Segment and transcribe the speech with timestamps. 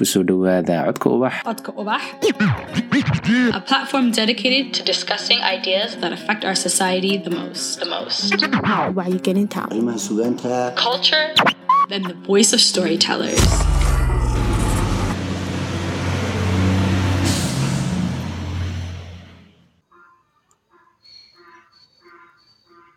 [0.00, 2.00] ku soo dhowaada codka ubax Codka Ubax,
[3.52, 7.80] a platform dedicated to discussing ideas that affect our society the most.
[7.80, 8.32] The most.
[9.00, 11.26] wacyigelinta arrimaha sugaanta Culture,
[11.90, 13.44] then the voice of storytellers.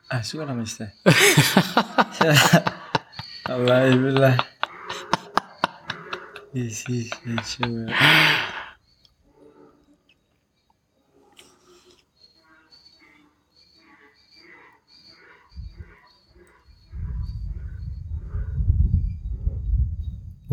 [0.09, 0.87] Ah, suga dhamaystay.
[3.51, 4.52] Wallaahi billah.
[6.53, 6.85] Yes,
[7.45, 7.87] sure.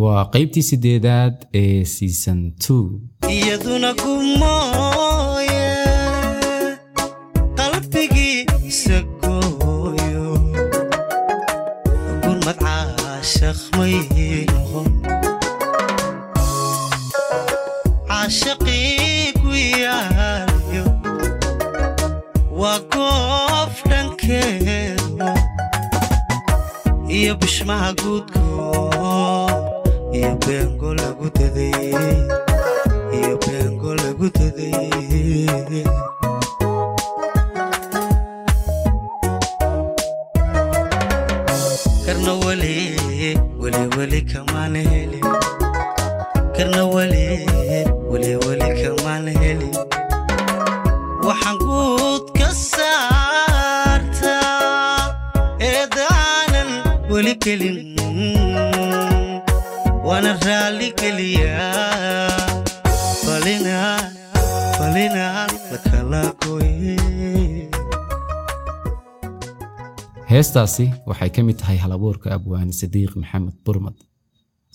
[0.03, 2.85] waa qaybtii sideedaad ee season two.
[3.37, 5.67] Iyaduna ku mooye
[7.59, 10.27] qalbigiisa gooyo.
[12.23, 13.59] Gurmad caashaq
[27.21, 28.43] iyo bishmaha guudko
[30.17, 32.19] iyo beengo lagu dadayey
[33.19, 35.85] iyo beengo lagu dadayey
[42.07, 42.75] karna weli
[43.61, 45.25] weli weli kamaan helin
[46.57, 47.27] karna weli
[48.11, 49.75] weli weli kamaan helin
[51.27, 51.57] waxaan
[57.45, 57.79] gelin
[60.07, 62.31] waana raalli geliyaa
[70.31, 73.97] heestaasi waxay ka mid tahay halabuurka abwaani sadiiq maxamed burmad.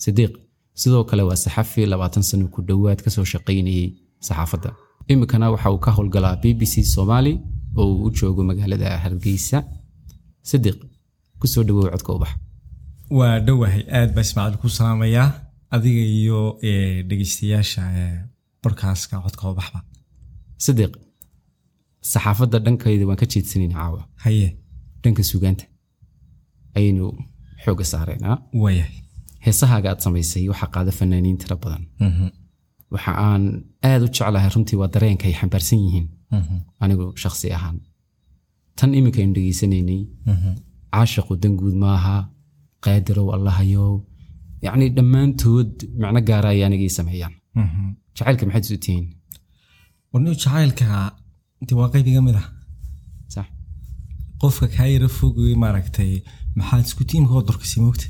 [0.04, 0.32] Sidiiq
[0.80, 3.88] sidoo kale waa saxafi labaatan sano ku dhowaad ka soo shaqaynayey
[4.26, 4.70] saxaafadda.
[5.10, 7.32] Iminkana waxa uu ka howlgalaa b b c soomaali
[7.78, 9.58] oo uu u joogo magaalada hargeysa.
[10.50, 10.78] Sidiiq
[11.40, 12.32] ku soo dhawow codka ubax
[13.10, 15.28] waa dhowahay aad baa ismaaciil ku salaamayaa
[15.76, 16.40] adiga iyo
[17.08, 17.82] dhegeystayaasha
[18.62, 19.80] bodkaaska codka ubaxba
[20.64, 20.92] sidiiq
[22.12, 24.00] saxaafadda dhankayda waan ka jeedsanayna caawa.
[24.24, 24.48] Haye.
[25.02, 25.64] Dhanka sugaanta
[26.76, 27.06] ayaynu
[27.64, 28.96] xooga saaraynaa waayahay
[29.44, 31.84] heesahaaga aad samaysay waxaa qaada fanaaniin tiro badan.
[32.94, 33.44] Waxa aan
[33.90, 36.06] aad u jeclahay runtii waa dareenka ay xambaarsan yihiin.
[36.82, 37.78] Anigu shakhsi ahaan.
[38.78, 40.00] Tan iminkaynu dhegeysanaynay
[40.94, 42.16] caashaqu danguud maaha
[42.86, 43.92] qaadirow allahayow
[44.64, 47.34] yacni dhammaantood macno gaara ay anigii sameeyaan.
[48.16, 49.06] Jacaylka maxaad isu tihiin?
[50.12, 50.86] Warni jacaylka
[51.68, 52.46] de waa qayb iga mid ah.
[53.34, 53.46] Sax.
[54.40, 56.12] Qofka kaa yara fogay maaragtay
[56.58, 58.06] maxaad isku tiimka oo dorkasi moogta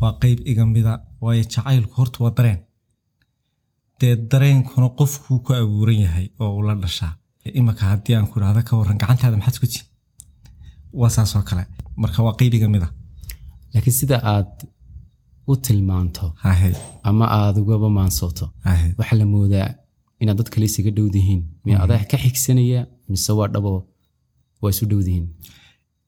[0.00, 2.60] waa qayb iga mida waayo jacaylku horta waa dareen.
[4.00, 7.12] Dee dareenkuna qofkuu ku abuuran yahay oo uu la dhashaa.
[7.60, 9.86] Imaka haddii aan ku idhahda ka warran gacantaada maxaad isku tiin
[11.00, 11.64] waa saas oo kale.
[12.02, 12.92] Marka waa qayb iga mid ah
[13.72, 14.52] laakiin sida aad
[15.50, 16.26] u tilmaanto
[17.08, 18.46] ama aad ugaba maansooto
[18.98, 19.68] waxaa la moodaa
[20.22, 22.80] inaad dad kale isaga dhowdihiin miya adaa ka xigsanaya
[23.10, 23.72] mise waa dhabo
[24.62, 25.26] waa isu dhowdihiin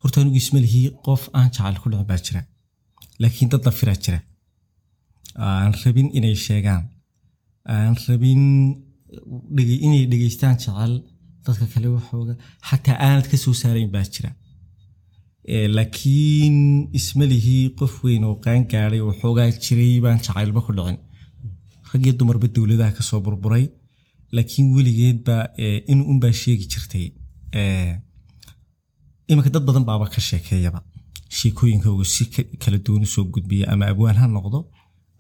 [0.01, 2.41] horta anigu ismalihii qof aan jacayl ku dhicin baa jira.
[3.23, 4.19] Laakiin dad dafiraa jira.
[5.47, 6.83] Aan rabin inay sheegaan.
[7.75, 8.43] Aan rabin
[9.87, 10.93] inay dhegeystaan jecel
[11.45, 12.35] dadka kale waxooga.
[12.69, 14.31] Xataa aanad ka soo saarayn baa jira
[15.53, 16.57] Eh, laakiin
[16.99, 20.99] ismalihii qof weyn oo qaan gaadhay oo xoogaa jiray baan jacaylba ku dhicin
[21.93, 23.65] rag iyo dumarba dowladaha ka soo burburay.
[24.37, 27.07] Laakiin weligeedba eh, in unbaa sheegi jirtay.
[27.59, 27.93] Eh,
[29.29, 30.81] iminka dad badan baaba ka sheekeeyaba
[31.39, 34.59] sheekooyinkooga si ka- kala duwan u soo gudbiya ama abwaan ha noqdo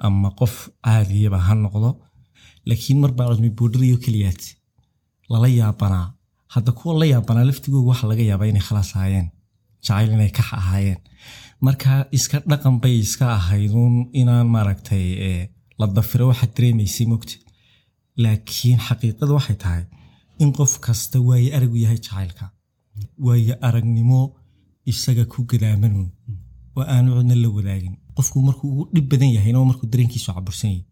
[0.07, 1.91] ama qof caadiyaba ha noqdo.
[2.69, 4.41] Laakiin marbaa cilmi boodhariyo keliyaad
[5.33, 6.07] lala yaabanaa.
[6.55, 9.29] Hadda kuwa la yaabanaa laftigooga waxa laga yaabaa inay khalaas ahaayeen
[9.87, 11.01] jacayl inay kax ahaayeen.
[11.67, 15.43] Marka iska dhaqan bay iska ahayduun inaan maaragtay eh,
[15.81, 17.35] la dafiro waxaad dareemaysay mogta
[18.23, 19.85] laakiin xaqiiqada waxay tahay
[20.43, 22.47] in qof kasta waaye aragu yahay jacaylka
[23.27, 24.21] waaye aragnimo
[24.91, 26.09] isaga ku gadaamanun
[26.77, 27.95] oo aanu cidna la wadaagin.
[28.17, 30.85] Qofku markuu ugu dhib badan yahayna waa markuu dareenkiisu cabursan yahay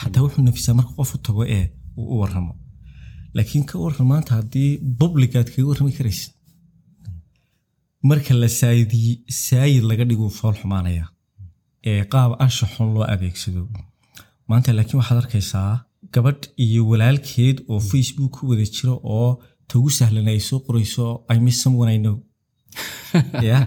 [0.00, 1.64] xataa wuxuu nafisaa marka qof u tago ee
[1.98, 2.52] uu u waramo
[3.36, 4.70] laakiin ka waran maanta haddii
[5.00, 6.32] publicaad kaga warrami karaysid
[8.08, 9.10] marka la saayidii
[9.44, 11.04] saayid laga dhigo fool xumaanaya
[11.90, 13.62] ee qaab ansha xun loo adeegsado.
[14.48, 15.72] Maanta laakiin waxaad arkaysaa
[16.14, 19.30] gabadh iyo walaalkeed oo facebook ku wada jira oo
[19.68, 22.16] ta ugu sahlan ay soo qorayso i miss someone I know.
[23.48, 23.58] Ya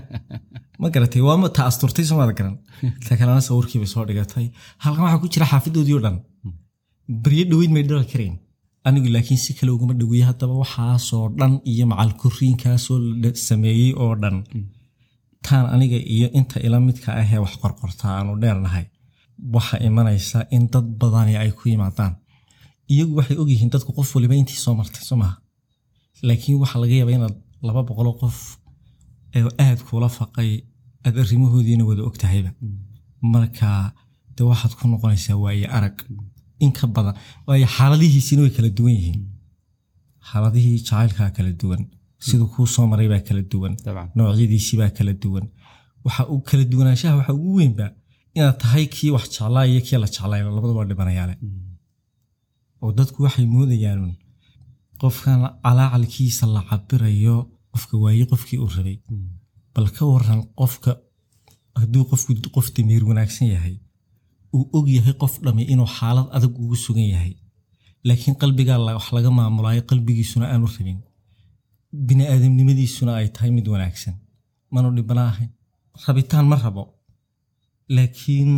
[0.79, 1.21] ma garatay?
[1.27, 2.55] Waa ma ta asturtay somaada garan?
[3.05, 4.47] Ta kalena sawirkii bay soo dhigatay.
[4.83, 6.17] Halkan waxaa ku jira xaafadoodii oo dhan.
[7.23, 8.35] Baryo dhoweyd may dhali karayn
[8.87, 14.13] anigu laakiin si kale uguma dhoweeye haddaba waxaasoo dhan iyo macal koriinkaasoo la sameeyey oo
[14.21, 14.37] dhan.
[15.45, 18.85] Taan aniga iyo inta ila midka ahee wax qorqortaa aanu dheernahay
[19.55, 22.13] waxa imanaysa in dad badani ay ku yimaadaan.
[22.93, 25.17] Iyagu waxay ogyihiin dadku qof waliba intii soo martay soo
[26.27, 27.35] laakiin waxaa laga yaabaa inaad
[27.67, 28.37] laba boqoloo qof
[29.37, 30.51] ee aad kula faqay
[31.05, 32.51] aad arrimahoodiina wada og tahayba
[33.33, 33.69] marka
[34.35, 35.97] de waxaad ku noqonaysaa waaye arag
[36.63, 37.15] in ka badan.
[37.47, 39.19] Waayo xaaladihiisina way kala duwan yihiin
[40.29, 41.81] xaaladihii jacaylkaa kala duwan.
[42.25, 43.73] Siduu kuu soo maray baa kala duwan.
[44.15, 45.45] Noocyadiisii baa kala duwan.
[46.05, 47.85] Waxa uu kala duwanaanshaha waxa ugu weynba
[48.35, 51.35] inaad tahay kii wax jeclaa iyo kii la jeclay labadaba dhibanayaale.
[52.81, 54.01] Oo dadku waxay moodayaan
[55.01, 57.35] qofkan calaacalkiisa la cabirayo
[57.71, 58.97] qofka waaye qofkii uu rabay.
[59.73, 60.91] Bal ka waran qofka
[61.79, 63.75] hadduu qofku qof damiir wanaagsan yahay
[64.55, 67.33] uu og yahay qof dhammi inuu xaalad adag ugu sugan yahay.
[68.07, 70.99] Laakiin qalbigaa wax laga maamulaayo qalbigiisuna aanu rabin.
[72.07, 74.15] Bini aadamnimadiisuna ay tahay mid wanaagsan.
[74.73, 75.49] Manu dhibana ahayn
[76.05, 76.83] rabitaan ma rabo.
[77.95, 78.51] Laakiin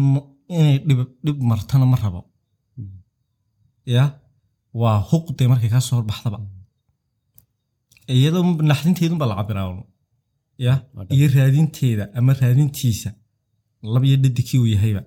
[0.57, 0.77] inay
[1.25, 2.21] dhib martana ma rabo.
[3.95, 4.03] Ya?
[4.81, 6.39] Waa huqde markay kaa soo horbaxdaba
[8.15, 9.79] iyadoo naxdinteedunbaa la cabiraa un.
[10.65, 10.73] ya
[11.15, 13.09] iyo raadinteeda ama raadintiisa
[13.93, 15.01] laba iyo dhadigkii uu yahayba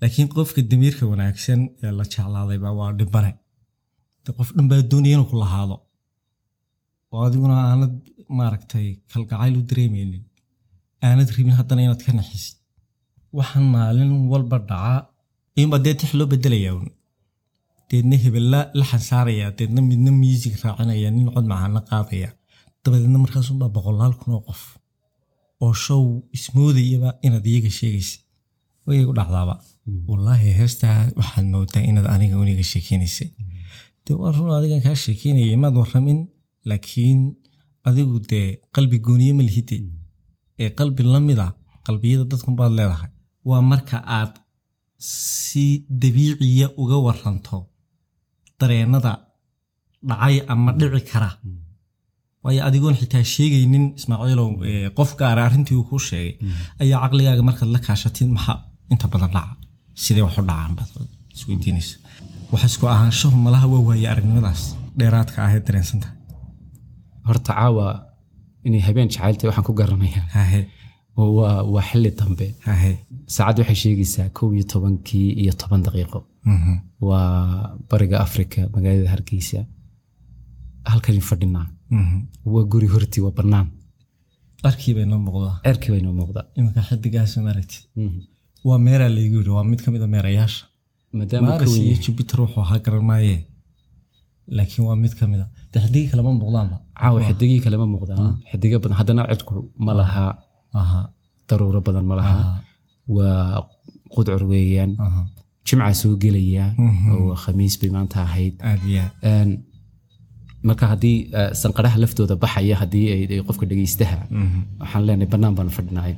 [0.00, 3.32] laakiin qofka damiirka wanaagsan ee la jeclaadayba waa dhibane
[4.24, 5.76] de qof dhan baa doonaya inuu ku lahaado.
[7.12, 7.94] Oo adiguna aanad
[8.38, 10.22] maaragtay kalgacayl u dareemaynin.
[11.06, 12.56] Aanad rabin haddana inaad ka naxisid
[13.38, 14.94] waxaan maalin walba dhaca
[15.62, 16.88] inba dee tix loo bedelayaa un
[17.90, 22.28] deedna hebella la xansaaraya deedna midna miisig raacinaya nin cod macaana qaadaya
[22.82, 24.62] dabadeedna markaasunbaa boqolaal kun oo qof
[25.64, 26.02] oo show
[26.36, 28.16] ismoodayaba inaad iyaga sheegaysa
[28.86, 29.54] way u dhacdaaba
[30.10, 33.28] wallaahi heestaa waxaad moodaa inaad aniga uniga sheekeynaysay.
[34.04, 36.18] De waa run adigan kaa sheekeynayay maad warramin
[36.70, 37.20] laakiin
[37.88, 39.76] adigu dee qalbi gooniye ma lihide
[40.62, 41.46] ee qalbi la mida
[41.86, 43.10] qalbiyada dadkunbaad leedahay.
[43.48, 44.32] Waa marka aad
[44.98, 45.66] si
[46.02, 47.58] dabiiciya uga waranto
[48.60, 49.12] dareennada
[50.08, 51.30] dhacay ama dhici kara.
[52.44, 54.48] Waayo adigoon xitaa sheegaynin ismaaciilow
[54.98, 56.32] qof gaara arrintii uu kuu sheegay.
[56.82, 58.58] Ayaa caqligaaga markaad la kaashatid maxaa
[58.92, 59.52] inta badan dhaca
[60.02, 60.90] sidee wax u dhacaan baad
[61.34, 61.96] isweydiinaysa
[62.52, 64.62] waxa isku ahaanshahu malaha waa waaye aragnimadaas
[64.98, 66.08] dheeraadka ahee dareensanta
[67.28, 67.86] horta caawa
[68.66, 70.26] inay habeen jacayltay waxaan ku garanayaa.
[71.38, 72.46] Waa waa xilli dambe.
[72.68, 72.90] Hahe
[73.34, 76.18] saacad waxay sheegaysaa kow iyo tobankii iyo toban daqiiqo.
[76.54, 76.72] Mhm.
[77.08, 79.60] waa bariga afrika magaalada hargeysa.
[80.92, 81.66] Halkani fadhinaa.
[81.98, 82.18] Mhm.
[82.52, 83.68] waa guri horti waa bannaan.
[84.64, 85.54] Dharkii bay noo muuqdaa.
[85.64, 86.44] Ceerkii bay noo muuqdaa.
[86.58, 88.18] Iminka xidigaas maaragtid Mhm.
[88.68, 90.64] Waa meeraa laygu yidhi waa mid ka mid a meerayaasha
[91.48, 93.36] maaris kow iyo jupiter wuxuu ahaa garan maaye.
[94.56, 95.46] Laakiin waa mid ka mid a.
[95.72, 96.76] De xidigii kalema muuqdaanba?
[97.00, 98.18] Caawa xidigii kale ma muuqdaan.
[98.50, 99.54] Xidiga badan haddana cirku
[99.86, 100.24] ma laha.
[100.80, 101.00] Aha.
[101.48, 102.36] Daruuro badan ma laha.
[102.40, 102.54] Aha.
[103.16, 103.66] Waa
[104.14, 104.92] qudcur weeyaan.
[105.66, 107.08] Jimcaa soo gelaya Mhm.
[107.14, 108.54] oo khamiis bay maanta ahayd.
[110.66, 114.60] Marka haddii eh, sanqadhaha laftooda baxaya haddii ay qofka dhegeystaha Mhm.
[114.80, 116.14] waxaan leenahay bannaan baan fadhinahay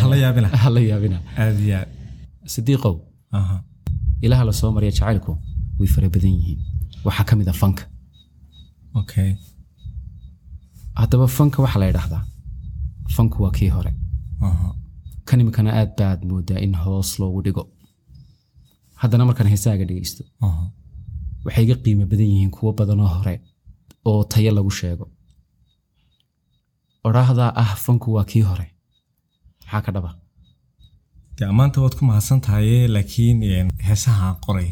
[0.00, 0.48] hala yaabina?
[0.64, 1.18] Hala yaabina.
[1.42, 1.88] Aad iyo aad.
[2.54, 2.94] Sidiiqow
[3.38, 3.56] aha.
[4.26, 5.32] ilaha la soo marya jacaylku
[5.78, 6.60] way fara badan yihiin.
[7.04, 7.84] Waxaa ka mid a fanka.
[9.00, 9.30] Okay
[11.00, 12.22] haddaba fanka waxaa la yidhaahdaa
[13.16, 13.92] fanku waa kii hore.
[15.26, 17.62] Kan imikana aad baad moodaa in hoos loogu dhigo.
[19.02, 20.22] Haddana markaan heesaaga dhegeysto
[21.44, 23.34] waxay ga qiimo badan yihiin kuwo badanoo hore
[24.08, 25.06] oo tayo lagu sheego.
[27.06, 28.66] Odhaahdaa ah fanku waa kii hore
[29.70, 30.10] maxaa ka dhaba
[31.36, 33.38] de ammaanta waad ku mahadsan tahaye laakiin
[33.88, 34.68] heesaha qoray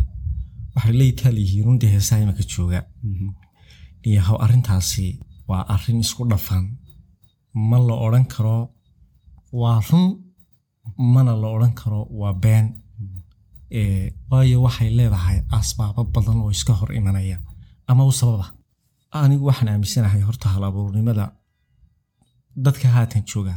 [0.75, 0.95] waxay
[1.43, 2.81] yihiin runtii heesaha imika jooga.
[4.09, 5.07] Iyo haw arrintaasi
[5.49, 6.65] waa arrin isku dhafan.
[7.71, 8.57] Ma la odhan karo
[9.61, 10.07] waa run.
[11.15, 12.67] Mana la odhan karo waa been.
[13.79, 17.39] Ee, waayo waxay leedahay asbaabo badan oo iska hor imanaya.
[17.91, 18.47] Ama u sababa.
[19.19, 21.25] Anigu waxaan aaminsanahay horta hal abuurnimada.
[22.65, 23.55] Dadka haatan jooga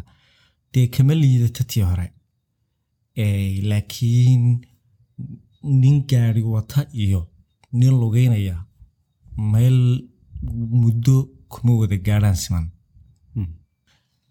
[0.74, 2.08] dee kama liidata tii hore
[3.70, 4.44] laakiin
[5.82, 7.22] nin gaari wata iyo
[7.80, 8.58] nin lugeynaya
[9.52, 9.80] meel
[10.82, 11.16] muddo
[11.52, 12.68] kuma wada gaadhaan siman.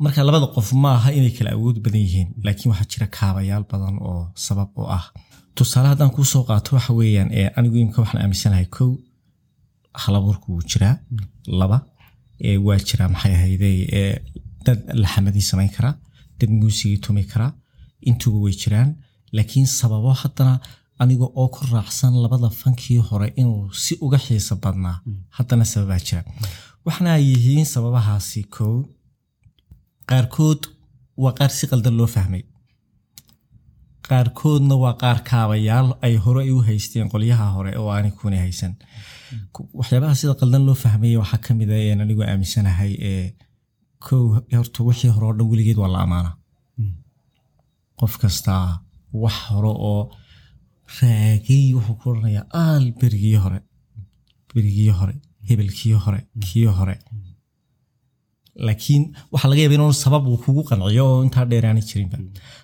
[0.03, 3.97] Marka labada qof ma aha inay kala awood badan yihiin laakiin waxaa jira kaabayaal badan
[4.09, 5.07] oo sabab u ah.
[5.55, 8.91] Tusaale haddaan kuu soo qaato waxa weeyaan ee anigu imika waxaan aaminsanahay kow
[10.03, 10.97] halabuurku wuu jiraa
[11.61, 11.79] laba
[12.49, 14.13] ee waa jiraa maxay ahayday ee
[14.65, 15.95] dad laxamadii samayn karaa
[16.41, 17.53] dad muusigii tumi karaa
[18.09, 18.91] intuba way jiraan.
[19.37, 20.55] Laakiin sababo haddana
[21.03, 24.97] aniga oo ku raacsan labada fankii hore inuu si uga xiiso badnaa
[25.37, 26.23] haddana sababaa jira.
[26.87, 28.77] Waxna ay yihiin sababahaasi kow.
[30.09, 30.61] Qaarkood
[31.23, 32.43] waa qaar si qaldan loo fahmay.
[34.09, 38.75] Qaarkoodna waa qaar kaabayaal ay hore ay u haysteen qolyaha hore oo aanay kuna haysan.
[39.55, 43.27] Ku- waxyaabaha sida qaldan loo fahmaya waxaa ka mid a een anigu aaminsanahay ee
[44.07, 44.25] kow
[44.59, 46.31] horta wixii hore oo dhan weligeed waa la amaana.
[47.99, 48.67] Qof kastaa
[49.23, 50.03] wax hore oo
[51.01, 53.59] raagay wuxuu ku oranayaa aal berigii hore
[54.55, 55.15] berigii hore
[55.49, 56.95] hebelkii hore kii hore.
[58.67, 62.17] Laakiin waxaa laga yaaba inuu sabab uu kugu qanciyo oo intaa dheeraani jirinba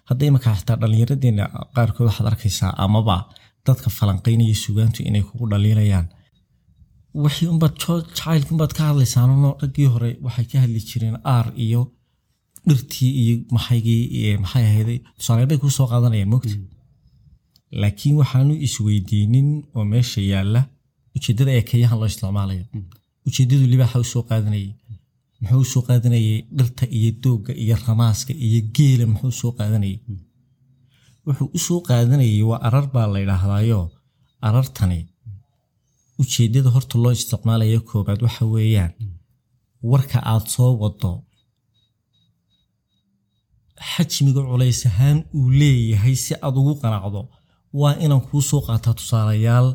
[0.09, 3.17] hadda imaka xitaa dhallinyaradeena qaarkood waxaad arkaysaa amaba
[3.67, 6.07] dadka falanqaynaya sugaantu inay kugu dhaliilayaan
[7.25, 11.83] wixii unbaad jacaylka unbaad ka hadlaysaanno raggii hore waxay ka hadli jireen aar iyo
[12.69, 16.55] dhirtii iyo maxaygii maxay ahayday tusaale bay kuu soo qaadanayaan mogta
[17.81, 20.61] laakiin waxaanu isweydiinin oo meesha yaalla
[21.17, 22.65] ujeeddada ee kayahan loo isticmaalayo.
[23.29, 24.71] Ujeeddadu libaaxa u soo qaadanayay.
[25.41, 29.99] Muxuu soo qaadanayay dhirta iyo doogga iyo ramaaska iyo geela muxuu soo qaadanayay?
[31.27, 33.81] Wuxuu u soo qaadanayay waa arar baa la yidhaahdaayo
[34.49, 34.99] arartani
[36.23, 38.93] ujeeddada horta loo isticmaalayo koobaad waxa weeyaan
[39.91, 41.13] warka aad soo wado
[43.93, 47.21] xajmiga culays ahaan uu leeyahay si aad ugu qanacdo
[47.81, 49.69] waa inaan kuu soo qaataa tusaalayaal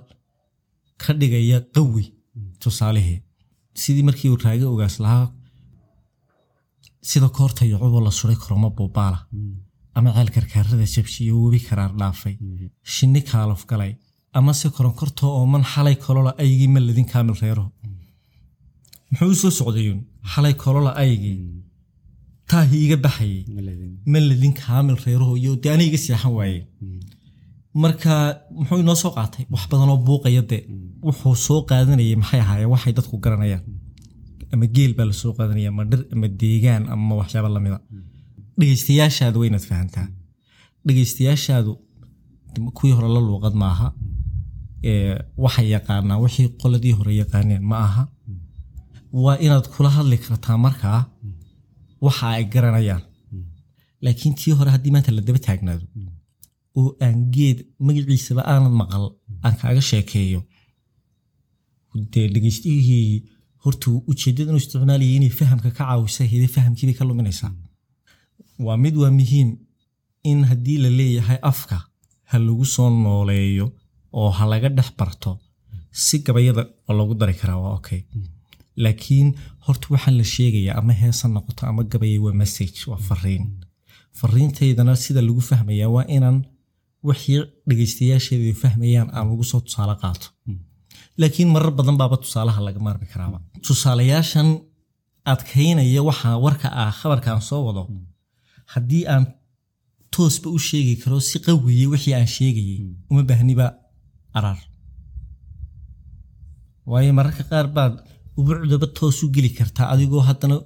[1.01, 2.03] ka dhigaya qawi
[2.61, 3.19] tusaalihii
[3.81, 5.27] sidii markii uu raage ogaas lahaa
[7.09, 9.19] sida koorta iyo cubo la suray koroma buubaala.
[9.97, 12.35] Ama ceel karkaarada jabshiyo webi karaar dhaafay.
[12.93, 13.91] Shinni kaalof galay
[14.37, 17.65] ama se koronkortoo ooman xalay kolola aygii ma ladin kaamil reero.
[19.11, 19.99] Muxuu soo socdayuun
[20.33, 21.39] xalay kolola aygii
[22.49, 23.43] taahi iga baxayay
[24.11, 26.61] ma ladin kaamil reeraho iyo dee ana iga seexan waaye.
[27.81, 28.13] Marka
[28.59, 29.43] muxuu inoo soo qaatay?
[29.53, 30.57] Wax badanoo buuqaya de
[31.07, 32.69] wuxuu soo qaadanayay maxay ahaayeen?
[32.73, 33.63] Waxay dadku garanayaan.
[34.53, 37.79] Ama geel baa la soo qaadanaya ama dhir ama deegaan ama waxyaaba lamida
[38.59, 40.07] dhegeystayaashaadu waa inaad fahantaa.
[40.85, 41.71] Dhegeystayaashaadu
[42.77, 43.87] kuwii hore la luuqad maaha
[45.43, 48.03] waxay yaqaanaa wixii qoladii hore yaqaaneen ma aha.
[49.23, 50.99] Waa inaad kula hadli kartaa markaa
[52.05, 53.03] waxa ay garanayaan.
[54.03, 55.85] Laakiin tii hore haddii maanta la daba taagnaado
[56.79, 59.05] oo aan geed magaciisaba aanad maqal
[59.45, 60.41] aan kaaga sheekeeyo
[62.13, 63.23] dee dhegeystihii
[63.63, 67.51] horta ujeeddada inuu isticmaalayay inay fahamka ka caawisa hede fahamkiibay ka luminaysaa
[68.65, 69.49] waa mid waa muhiim
[70.31, 71.77] in haddii la leeyahay afka
[72.29, 73.67] ha lagu soo nooleeyo
[74.19, 75.31] oo ha laga dhex barto
[76.03, 76.63] si gabayada
[76.99, 78.01] lagu dari karaa waa okay.
[78.83, 79.27] Laakiin
[79.65, 83.43] horta waxaan la sheegayaa ama heesa noqoto ama gabaya waa message waa fariin.
[84.19, 86.37] Fariintaydana sida lagu fahmayaa waa inaan
[87.07, 90.27] wixii dhegeystayaasheedu fahmayaan aan lagu soo tusaale qaato.
[91.21, 93.37] Laakiin marar badan baaba tusaalaha laga maarmi karaaba.
[93.67, 94.49] Tusaalayaashan
[95.33, 97.83] adkaynaya waxaa warka ah khabarkaan soo wado
[98.73, 99.25] haddii aan
[100.15, 103.65] toosba u sheegi karo si qawiye wixii aan sheegayay uma baahniba
[104.37, 104.59] araar
[106.91, 107.93] waayo mararka qaar baad
[108.39, 110.57] ubucdaba toos u geli kartaa adigoo haddana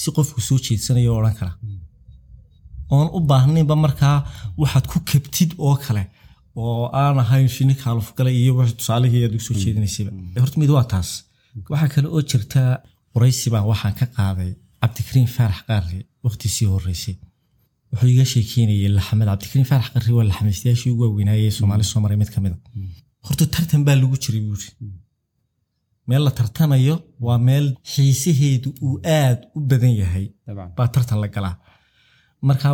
[0.00, 1.52] si qofku soo jeedsanayo odhan kara.
[2.94, 4.16] Oon u baahnaynba markaa
[4.62, 6.02] waxaad ku kabtid oo kale
[6.60, 9.56] oo aan ahayn shini kaalufgala iyo wax tusaalihii aad ugu soo
[10.42, 11.10] horta mid waa taas.
[11.72, 12.62] Waxaa kale oo jirta
[13.14, 17.14] waraysi baan waxaan ka qaaday cabdikariim faarax qaari waqtiisii horreysay.
[17.90, 22.30] Wuxuu iga sheekeynayay laxamed cabdikariim faarax qaari waa laxamaystayaashii ugu waaweynaaye soomaali soo maray mid
[22.34, 22.58] ka mid a
[23.26, 24.68] horta tartan baa lagu jiray buuri
[26.08, 30.26] meel la tartamayo waa meel xiisaheedu uu aad u badan yahay.
[30.76, 31.56] Baa tartan la galaa.
[32.48, 32.68] Marka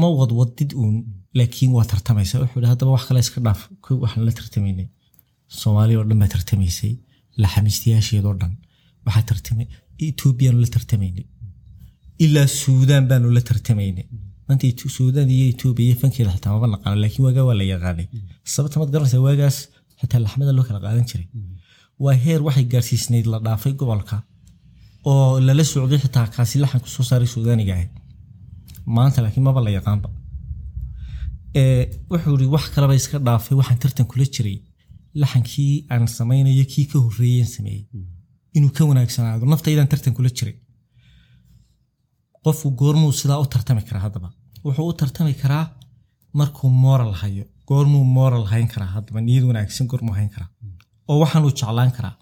[0.00, 0.96] ma wadwadid uun
[1.38, 2.34] laakiin waa tartamaysa.
[2.42, 3.60] Wuxuu hi haddaba wax kale iska dhaaf.
[3.84, 4.86] Kow waxaan la tartamaynay.
[5.60, 6.92] Soomaali oo dhan baa tartamaysay.
[7.42, 8.52] Laxamiistayaasheedoo dhan
[9.06, 9.66] waxaa tartamay.
[10.08, 11.24] Etoobiyaanu la tartamaynay.
[12.24, 14.06] Ilaa suudaan baanu la tartamaynay.
[14.46, 14.66] Maanta
[14.98, 18.06] suudaan iyo etoobiya iyo fankeeda xitaa maba naqaano laakiin waagaa waa la yaqaanay.
[18.54, 19.56] Sababta mad garanaysa waagaas
[20.00, 21.28] xitaa laxmada loo kala qaadan jiray.
[22.04, 24.16] Waa heer waxay gaarsiisnayd la dhaafay gobolka
[25.10, 27.92] oo lala socday xitaa kaasi laxanku soo saaray suudaaniga ahayd.
[28.96, 30.08] Maanta laakiin maba la yaqaanba.
[32.10, 34.58] Wuxuu ii wax kaleba iska dhaafay waxaan tartan kula jiray.
[35.20, 37.84] Laxankii aan samaynayo kii ka horreeyeen sameeyey.
[38.56, 40.54] Inuu ka wanaagsanaado naftaydaan tartan kula jiray.
[42.44, 44.28] Qofku goormuu sidaa u tartami karaa haddaba.
[44.64, 45.64] Wuxuu u tartami karaa
[46.38, 50.48] markuu moral hayo goormuu moral hayn karaa haddaba niyad wanaagsan goormuu hayn karaa.
[51.10, 52.14] Oo waxaanuu jeclaan karaa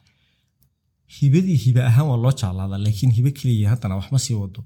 [1.17, 4.61] hibadii hibe ahaan waa loo jeclaadaa laakiin hibe keliya haddana wax ma sii wado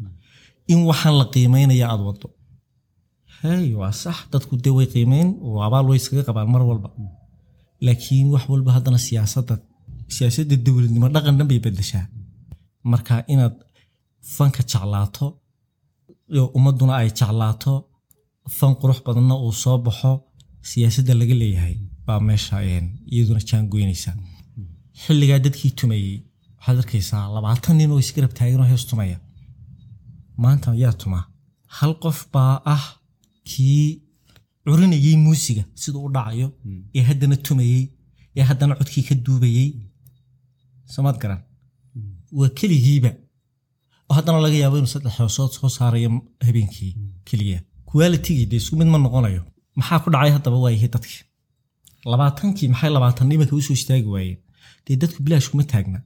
[0.72, 2.26] in waxaan la qiimeynaya aad wado
[3.40, 6.88] hey waa sax dadku dee way qiimeyn oo abaal way iskaga qabaan mar walba.
[7.86, 9.54] Laakiin wax walba haddana siyaasadda
[10.16, 12.04] siyaasadda dowladnimo dhaqan dhan bay bedeshaa
[12.92, 13.54] marka inaad
[14.36, 15.26] fanka jeclaato
[16.58, 17.72] ummadduna ay jeclaato
[18.58, 20.12] fan qurux badanna uu soo baxo
[20.70, 22.56] siyaasadda laga leeyahay baa meesha
[23.12, 24.10] iyaduna jaangoynaysa
[25.04, 26.16] xilligaa dadkii tumayey
[26.58, 29.18] waxaad arkaysaa labaatan nin oo isgarab taagan oo hees tumaya.
[30.42, 31.20] Maanta yaa tuma.
[31.76, 32.84] Hal qof baa ah
[33.50, 33.86] kii
[34.66, 36.48] curinayey muusiga siduu u dhacayo
[36.96, 37.82] ee haddana tumayey
[38.38, 39.70] ee haddana codkii ka duubayey
[40.94, 41.40] samaad garan?
[42.38, 43.10] Waa keligiiba.
[44.08, 46.10] Oo haddana laga yaabo inuu saddex hoosood soo saarayo
[46.46, 46.92] habeenkii
[47.28, 47.58] keliya.
[48.50, 49.42] Dee isku mid ma noqonayo
[49.78, 51.22] maxaa ku dhacay haddaba waayahay dadkii?
[52.12, 54.38] Labaatankii maxay labaatan imanka u soo istaagi waayeen?
[54.86, 55.98] Dee dadku bilaash kuma taagna.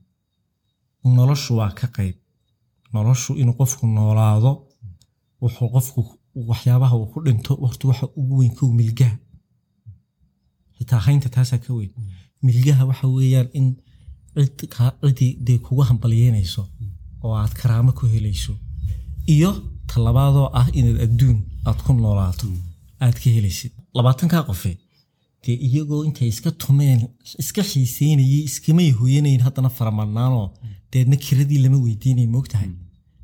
[1.17, 2.17] Noloshu waa ka qayb.
[2.95, 4.52] Noloshu inuu qofku noolaado
[5.43, 6.00] wuxuu qofku
[6.50, 9.17] waxyaabaha uu ku dhinto horta waxa ugu weyn kow milgaha.
[10.79, 11.91] Xitaa haynta taasaa ka weyn.
[12.47, 13.67] Milgaha waxa weeyaan in
[14.35, 16.62] cid ka- cidii dee kugu hambalyeynayso
[17.25, 18.52] oo aad karaamo ku helayso.
[19.35, 19.50] Iyo
[19.91, 21.38] talabaadoo ah inaad adduun
[21.69, 22.47] aad ku noolaato
[23.04, 24.73] aad ka helaysid labaatankaa qofe
[25.44, 27.00] dee iyagoo intay iska tumeen
[27.42, 30.47] iska xiiseynayay iskamay hooyanayn haddana faramadnaanoo
[30.92, 32.71] deedna kiradii lama weydiinay moogtahay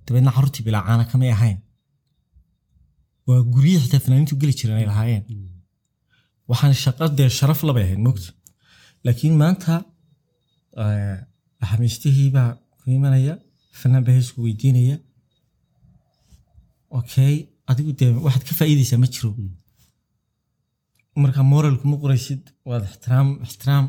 [0.06, 1.58] dabeedna carruurtii bilaacaana kamay ahayn.
[3.26, 5.24] Waa guryihii xitaa fanaaniintu geli jireen ay lahaayeen.
[6.50, 8.28] Waxaan shaqo dee sharaf labay ahayd moogta
[9.04, 9.72] laakiin maanta
[10.82, 11.16] eh,
[11.70, 13.34] xamiistihii baa ku imanaya
[13.80, 14.96] fanaan baa heesku weydiinaya.
[16.98, 17.34] Okay
[17.70, 19.30] adigu dee waxaad ka faa'iidaysaa ma jiro
[21.22, 23.86] marka moralku ma qoraysid waad ixtiraam ixtiraam.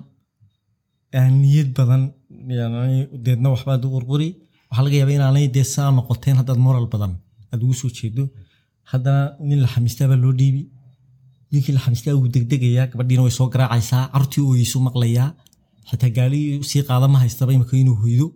[1.41, 2.03] Niyad badan
[3.25, 4.29] deedna waxbaad u qurquri.
[4.69, 7.13] Waxaa laga yaabaa inaanay dee saa noqoteen haddaad moral badan
[7.51, 8.23] aad ugu soo jeedo
[8.91, 10.61] haddana nin la xamiistaa baa loo dhiibi.
[11.51, 15.29] Ninkii la xamiistaa wuu degdegayaa gabadhiina way soo garaacaysaa carruurtii ooyeysu maqlayaa.
[15.89, 18.27] Xitaa gaali sii qaada ma haystaba imika inuu hoydo.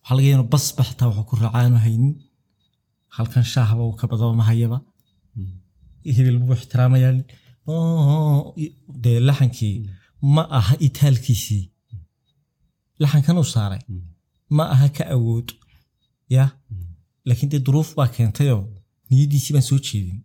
[0.00, 2.12] Waxaa laga yaabaa basba xitaa waxuu ku raacaa aanu haynin.
[3.16, 4.78] Halkan shaahba uu ka badaba ma hayaba.
[6.16, 7.12] Hebel buu ixtiraamayaa
[9.04, 9.76] dee laxankii
[10.34, 11.64] ma aha itaalkiisii
[13.02, 13.80] laxankan uu saaray.
[14.56, 15.48] Ma aha ka awood.
[16.36, 16.44] Ya?
[17.28, 18.62] Laakiin dee duruuf baa keentayoo?
[19.10, 20.18] Niyaddiisii baan soo jeedin.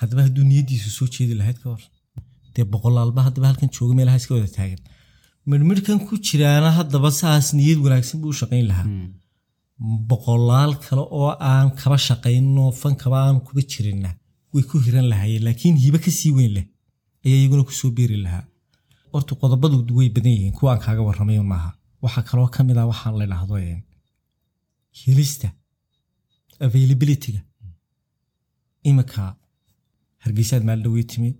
[0.00, 1.82] Haddaba hadduu niyaddiisu soo jeedi lahayd ka hor.
[2.54, 4.80] Dee boqolaalba haddaba halkan jooga meelaha iska wada taagan.
[5.50, 8.86] Midhmidhkan ku jiraana haddaba saas niyad wanaagsan buu u shaqayn lahaa.
[10.10, 14.10] Boqolaal kale oo aan kaba shaqaynoo fankaba aan kuba jirinna
[14.52, 16.66] way ku hiran lahaayeen laakiin hibe ka sii weyn leh
[17.28, 18.44] ayaa iyaguna ku soo beeri lahaa.
[19.12, 21.70] Horta qodobadu way badan yihiin kuwa aan kaaga warramay maaha.
[22.04, 23.24] Waxaa kaloo ka mid ah waxaan la
[23.68, 23.80] een,
[25.02, 25.48] helista
[26.66, 27.40] availabilityga.
[28.90, 29.22] Imika
[30.24, 31.30] hargeysaad maal dhawey timi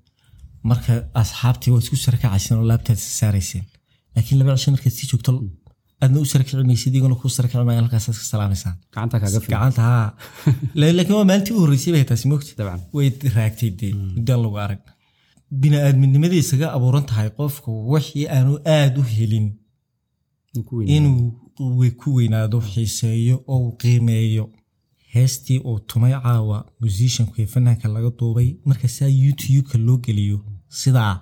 [0.71, 3.65] marka asxaabtii waa isku sarakacayseen oo laabtaad isa saarayseen.
[4.15, 5.31] Laakiin laba cisho markaad sii joogto
[6.03, 8.77] aadna u sarakaci maysid iyaguna ku sarakaci maayan halkaasaad ka salaamaysaan.
[9.55, 10.09] Gacanta haa.
[10.81, 14.83] La- laakiin waa maalintii u horreysay bay taasi moogta way raagtay dee muddaan lagu arag
[15.51, 19.47] bini-aadminimada isaga abuuran tahay qofku wixii aanu aada u helin
[20.97, 21.33] inuu
[22.01, 24.47] ku weynaado xiiseeyo oo uu qiimeeyo.
[25.15, 30.39] Heestii uu tumay caawa musicianku ee fanaanka laga duubay markaasaa youtube-ka loo geliyo
[30.81, 31.15] sidaa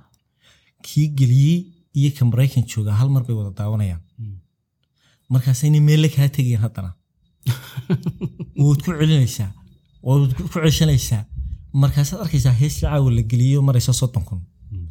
[0.86, 1.60] kii geliyey
[1.98, 4.02] iyo ka maraykan jooga hal mar bay wada daawanayaan.
[5.32, 6.90] Markaasayna meelle kaa tegeen haddana.
[8.64, 9.52] Waad ku celinaysaa
[10.06, 11.24] waad ku ceshanaysaa
[11.82, 14.40] markaasaad arkaysaa heestii caawa la geliyo maraysa soddon kun.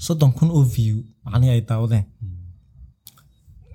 [0.05, 2.05] Soddon kun oo view macnihii ay daawadeen.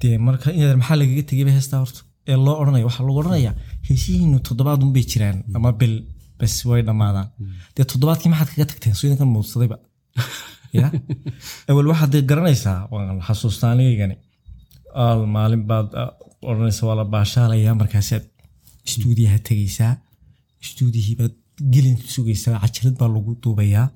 [0.00, 2.00] Dee marka inaad maxaa lagaga tegayba heestaa horta?
[2.30, 3.54] Ee loo odhanaya waxaa lagu odhanayaa
[3.88, 5.94] heesihiinu toddobaad unbay jiraan ama bil
[6.38, 7.28] bes way dhammaadaan.
[7.76, 8.94] Dee toddobaadkii maxaad kaga tagteen?
[8.98, 9.76] Soo idinkan muudsadayba.
[10.78, 10.86] Ya
[11.68, 14.16] awal waxaad dee garanaysaa waan xasuustaa anigaygani
[15.04, 16.10] al maalin baad ah,
[16.50, 18.24] odhanaysa waa la baashaalayaa markaasaad
[18.88, 19.94] istuudiyaha tegaysaa
[20.64, 21.34] istuudiyihii baad
[21.74, 23.86] gelin sugaysaa cajalad baa lagu duubayaa.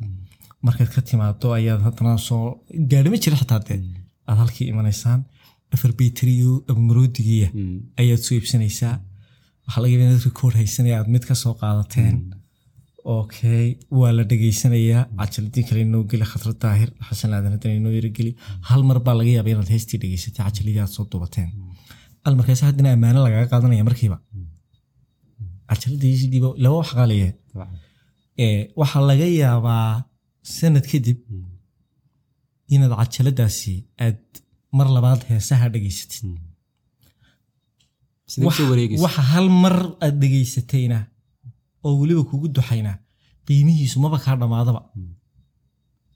[0.66, 2.44] Markaad ka timaado ayaad haddana soo
[2.90, 3.81] gaadhima jira xitaa dee
[4.29, 5.20] aad halkii imanaysaan
[5.74, 7.48] afar bayteriyo abmaroodigiya
[8.00, 8.94] ayaad soo iibsanaysaa.
[9.66, 12.16] Waxaa laga yaabaa inaad record haysanaya aad mid ka soo qaadateen.
[13.18, 13.66] Okay
[13.98, 16.90] waa la dhegaysanayaa cajaladii kale inoo geli khatrad daahir.
[17.09, 18.33] Xasan aadan haddana inoo yarogeli
[18.68, 21.48] hal mar baa laga yaabaa inaad heestii dhegaysatay cajaladii aad soo duubateen.
[22.27, 24.18] Al markaas haddana ammaano lagaga qaadanaya markiiba.
[25.70, 27.29] Cajaladiisidiiba laba wax qaaliye
[28.81, 29.90] waxaa laga yaabaa
[30.57, 31.19] sanad kadib
[32.75, 33.75] inaad cajaladaasi
[34.07, 34.21] aad
[34.79, 36.25] mar labaad heesaha dhegaysatid
[39.05, 40.99] waxa hal mar aad dhegaysatayna
[41.87, 42.97] oo weliba kugu duxaynaa
[43.47, 44.81] qiimihiisu maba kaa dhammaadaba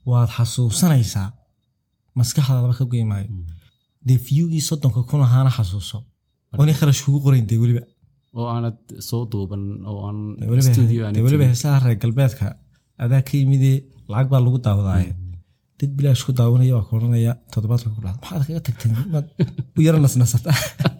[0.09, 1.27] waad xasuusanaysaa
[2.17, 3.29] maskaxdaadaba ka goy maayo.
[4.07, 5.97] Dee fiyugii soddonka kun ahaana xasuuso.
[6.59, 7.81] Oonay kharash kugu qorayn dee weliba
[8.37, 8.77] oo aanad
[9.09, 11.53] soo duuban oo aan Dee weliba- studio aanad dee weliba tegin.
[11.53, 12.45] heesaha reer galbeedka
[13.03, 13.77] adaa ka yimidee
[14.11, 15.11] lacag baa lagu daawadaaye
[15.79, 19.25] dad bilaash ku daawanaya waa koranaya toddobaadka ku dhacda maxaad kaga tagteen maad
[19.77, 20.51] u yara nasnasata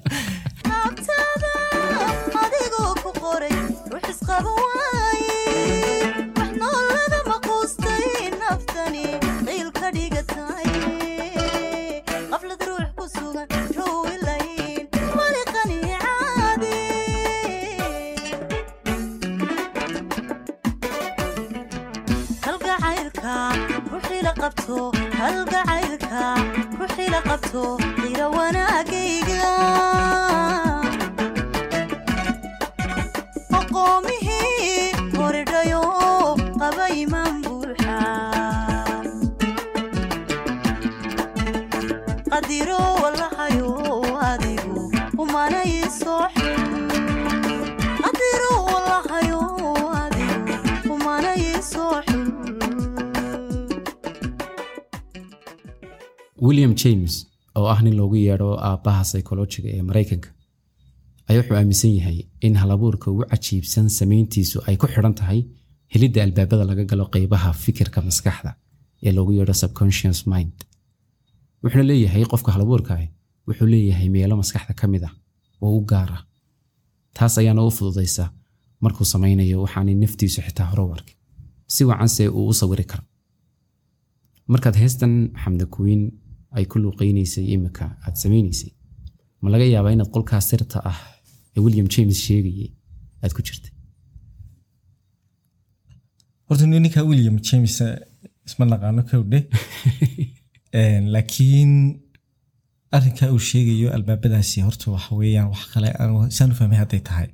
[57.79, 60.29] ah nin loogu yeedho aabbaha psychologiga ee maraykanka.
[61.29, 65.39] Ayaa wuxuu aaminsan yahay in halabuurka ugu cajiibsan samayntiisu ay ku xidhan tahay
[65.93, 68.51] helidda albaabada laga galo qeybaha fikirka maskaxda
[69.05, 70.55] ee loogu yeedho subconscious mind.
[71.63, 73.07] Wuxuuna leeyahay qofka halabuurka ah
[73.47, 75.13] wuxuu leeyahay meelo maskaxda ka mid ah
[75.65, 76.21] oo u gaar ah.
[77.15, 78.23] Taas ayaana u fududaysa
[78.83, 81.15] markuu samaynayo waxaanay naftiisu xitaa hore u arkin
[81.73, 83.03] si wacanse uu u sawiri karo.
[84.51, 85.13] Markaad heestan
[85.43, 86.03] xamda kuwiin
[86.57, 88.71] ay ku luuqaynaysay imika aad samaynaysay.
[89.41, 90.99] Ma laga yaabaa inaad qolkaa sirta ah
[91.55, 92.69] ee william james sheegayay
[93.23, 93.71] aad ku jirtay?
[96.47, 97.75] Horta ni ninka william james
[98.47, 99.39] isma naqaano kowdhe
[101.13, 101.73] laakiin
[102.95, 107.29] arrinka uu sheegayo albaabadaasi horta waxa weeyaan wax kale aan- saan u fahmay hadday tahay.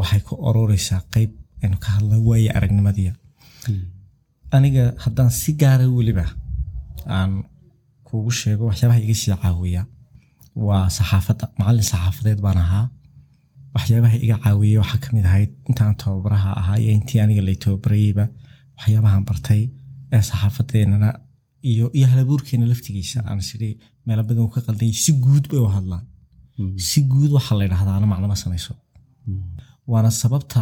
[0.00, 1.30] Waxay ku ororeysaa qeyb
[1.64, 3.12] aynu ka hadla waaye aragnimadii
[4.56, 6.24] aniga haddaan si gaara weliba
[7.16, 7.32] aan
[8.06, 9.82] kugu sheego waxyaabaha iga sii caawiya.
[10.66, 12.84] Waa saxaafadda macallin saxaafadeed baan ahaa.
[13.74, 18.24] Waxyaabaha iga caawiyey waxaa ka mid ahayd intaan tababaraha ahaa iyo intii aniga lay tababarayeyba
[18.78, 19.62] waxyaabahan bartay
[20.14, 21.08] ee saxaafadeenana
[21.70, 23.18] iyo iyo halabuurkeena laftigiisa.
[23.28, 23.70] Aan sidhi
[24.06, 26.04] meelo badan uu ka qaldanyay si guud bay u hadlaan.
[26.88, 28.72] Si guud waxaa la ydhahdaa ana macno ma samayso
[29.92, 30.60] waana sababta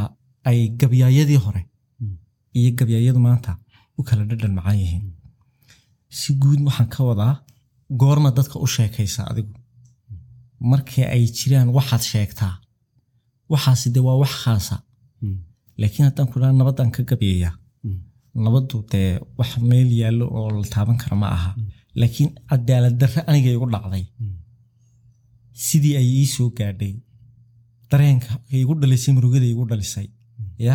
[0.50, 1.62] ay gabyaayadii hore
[2.58, 3.50] iyo gabyaayadu maanta
[3.98, 5.04] u kala dhadhan macaan yihiin
[6.18, 7.34] si guud waxaan ka wadaa?
[8.00, 9.52] Goorma dadka u sheekaysa adigu.
[10.70, 12.54] Markii ay jiraan waxaad sheegtaa.
[13.52, 14.76] Waxaasi de waa wax khaasa
[15.80, 17.50] laakiin haddaan ku dhaha ka gabyaya
[18.44, 21.50] nabaddu dee wax meel yaallo oo la taaban karo ma aha.
[22.00, 24.04] Laakiin cadaalad darre aniga igu dhacday.
[25.64, 26.94] Sidii ay ii soo gaadhay.
[27.90, 30.08] Dareenka igu dhalisay murugada igu dhalisay.
[30.66, 30.74] Ya?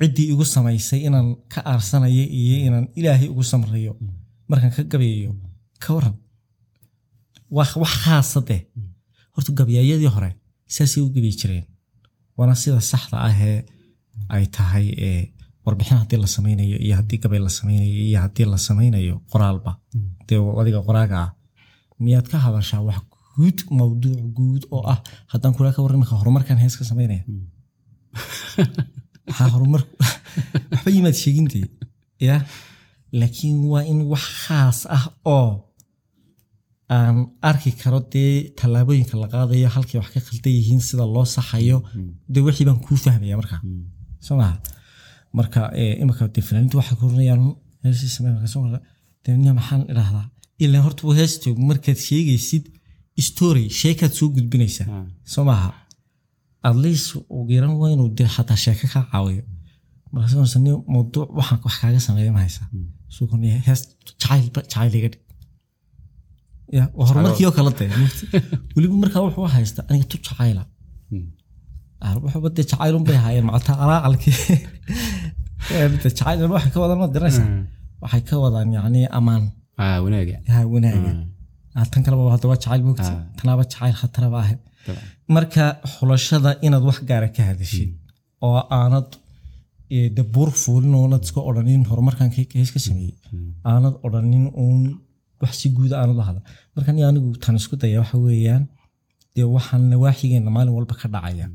[0.00, 3.92] Ciddii igu samaysay inaan ka aarsanayo iyo inaan ilaahay ugu samrayo
[4.52, 5.32] markaan ka gabayayo
[5.82, 6.16] ka waran
[7.56, 8.62] wax wax khaasa deh
[9.34, 10.30] horta gabyaayadii hore
[10.74, 11.66] saasay u gabi jireen.
[12.36, 13.58] Waana sida saxda ah ee
[14.34, 15.20] ay tahay ee
[15.64, 19.72] warbixin haddii la samaynayo iyo haddii gabay la samaynayo iyo haddii la samaynayo qoraalba.
[20.28, 21.30] Dee adiga qoraaga ah
[22.04, 23.00] miyaad ka hadashaa wax
[23.36, 24.98] guud mawduuc guud oo ah
[25.32, 27.24] haddaan kula ka warran horumarkan hees ka samaynaya
[29.26, 29.82] maxaa horumar
[30.72, 31.64] waxba yimaad sheegintay
[32.28, 32.36] ya
[33.20, 35.04] laakiin waa in wax khaas ah
[35.36, 35.48] oo
[36.96, 37.16] aan
[37.50, 41.78] arki karo dee tallaabooyinka la qaadayo halkay wax ka khaldan yihiin sida loo saxayo
[42.32, 43.56] dee wixii baan kuu fahmaya marka.
[44.26, 44.54] Soo maha
[45.38, 47.42] marka eh, imika dee fanaaniintu waxay ku oranayaan
[48.52, 48.62] soo
[49.58, 50.26] maxaan idhahdaa
[50.64, 51.26] ilaan horta waa
[51.70, 52.64] markaad sheegaysid
[53.28, 54.88] story sheekaad soo gudbinaysaa.
[55.32, 55.70] Soo maaha
[56.68, 57.06] at least
[57.80, 59.44] waa inuu dee xataa sheeko kaa caawiyo.
[60.12, 62.68] Markaas ni mawduuc waxaan wax kaaga sameeya ma haysaa
[63.18, 65.20] jacayl iga dhig
[66.76, 67.88] ya waa horumarkii oo kale dee
[68.76, 70.62] weliba markaa wuxuu haysta aniga tu jacayla
[72.24, 74.36] wuxuuba dee jacaylun bay ahaayeen macata alaacalkii
[76.04, 77.48] jacayl waxay ka wadaan maad garanaysaa
[78.02, 79.42] waxay ka wadaan yacni amaan
[80.04, 80.36] wanaaga
[80.74, 81.10] wanaaga
[81.92, 84.60] tan kaleba hadda waa jacayl mugti tanaaba jacayl khataraba ahayd
[85.34, 87.90] marka xulashada inaad wax gaara ka hadashid
[88.46, 89.08] oo aanad
[90.16, 93.14] de buur fuulin oonad iska odhanin horumarkan ka- hees ka sameeyey
[93.70, 94.80] aanad odhanin uun
[95.42, 96.42] wax si guuda aanad u hadla.
[96.74, 98.64] Marka ni anigu tan isku daya waxa weeyaan
[99.34, 101.46] dee waxaan nawaaxigeena maalin walba ka dhacaya.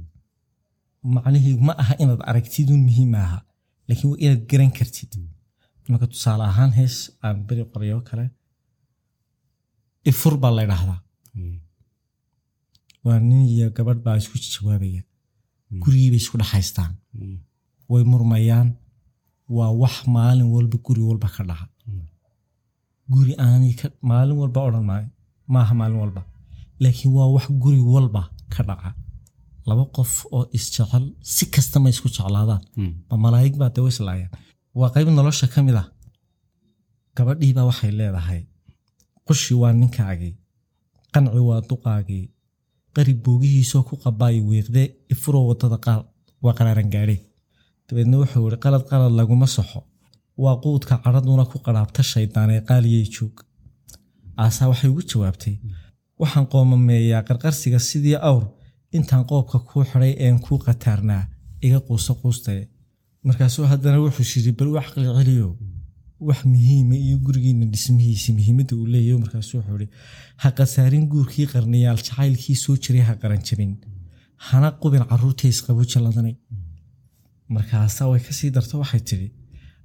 [1.15, 3.39] Macnihiigu ma aha inaad aragtidun muhiim maaha
[3.87, 5.11] laakiin waa inaad garan kartid.
[5.91, 6.95] Marka tusaale ahaan hees
[7.25, 8.25] aan beri qoryo kale
[10.09, 10.99] ifur baa la ydhaahdaa
[13.05, 15.01] waa nin iyo gabadh baa isku jawaabaya.
[15.83, 16.91] Gurigii bay isku dhexaystaan
[17.91, 18.69] way murmayaan.
[19.57, 21.67] Waa wax maalin walba guri walba ka dhaca.
[23.13, 25.07] Guri aanay ka maalin walba odhan maayo
[25.53, 26.21] maaha maalin walba.
[26.83, 28.21] Laakiin waa wax guri walba
[28.53, 28.89] ka dhaca.
[29.67, 32.61] Laba qof oo isjecel si kasta ma isku jeclaadaan.
[33.09, 34.31] Ma malaa'ig baa dee islaayaan
[34.79, 35.87] waa qayb nolosha ka mid ah.
[37.15, 38.41] Gabadhiibaa waxay leedahay
[39.27, 40.33] qushi waa ninkaagii
[41.13, 42.25] qanci waa duqaagii
[42.95, 45.99] qarib boogihiisoo ku qabaayo wiiqde ifuroo waddada qaar
[46.43, 47.17] waa qaraaran gaadhe
[47.89, 49.79] dabeedna wuxuu ihi qalad qalad laguma soxo.
[50.43, 53.35] Waa quudka cadhaduna ku qadhaabta shaydaanee qaaliyey joog.
[54.43, 55.55] Aasaa waxay ugu jawaabtay
[56.21, 58.43] waxaan qoomameeyaa qarqarsiga sidii awr
[58.97, 61.23] intaan qoobka kuu xidhay een kuu qataarnaa
[61.65, 62.63] iga quuso quustaye
[63.27, 65.49] markaasuu haddana wuxuu shiri bal wax caqli celiyo
[66.27, 69.89] wax muhiima iyo gurigiina dhismihiisa muhiimadda uu leeyahy markaasuu wuxuu ihi
[70.41, 73.71] ha qasaarin guurkii qarniyaal jacaylkii soo jiray ha qaranjabin
[74.47, 76.35] hana qubin carruurtii isqabu jalladanay
[77.55, 79.27] markaasaa way ka sii darto waxay tidhi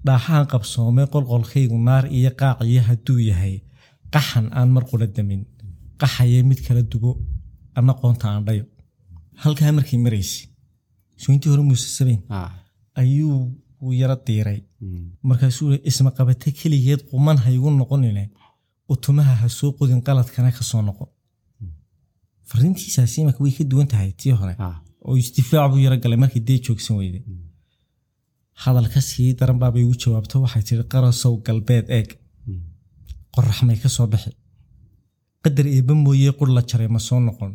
[0.07, 3.55] dhaaxaan qabsoomay qolqolkaygu naar iyo qaaciyo hadduu yahay
[4.15, 5.43] qaxan aan mar qura damin
[6.01, 7.11] qaxaye mid kala dubo
[7.79, 8.65] anna qoonta aan dhayo.
[9.43, 10.41] Halkaa markay maraysa
[11.23, 12.21] sointii hore muuse sabeyn
[13.01, 13.37] ayuu
[13.85, 14.61] uu yaro diiray.
[15.29, 18.25] Markaasuu i isma qabata keligeed quman ha igu noqonine
[18.93, 21.09] utumaha ha soo qodin qaladkana ka soo noqon.
[22.51, 24.55] Fariintiisaasi imanka way ka duwan tahay tii hore.
[25.07, 27.23] Oo isdifaac buu yaro galay markii dee joogsan weyday
[28.63, 30.37] hadalka sii daran baabay ugu jawaabto.
[30.45, 32.09] Waxay tihi qarasow galbeed eeg.
[33.35, 34.31] Qorax may ka soo bixi.
[35.43, 37.53] Qadar eebba mooyee qur la jaray ma soo noqon.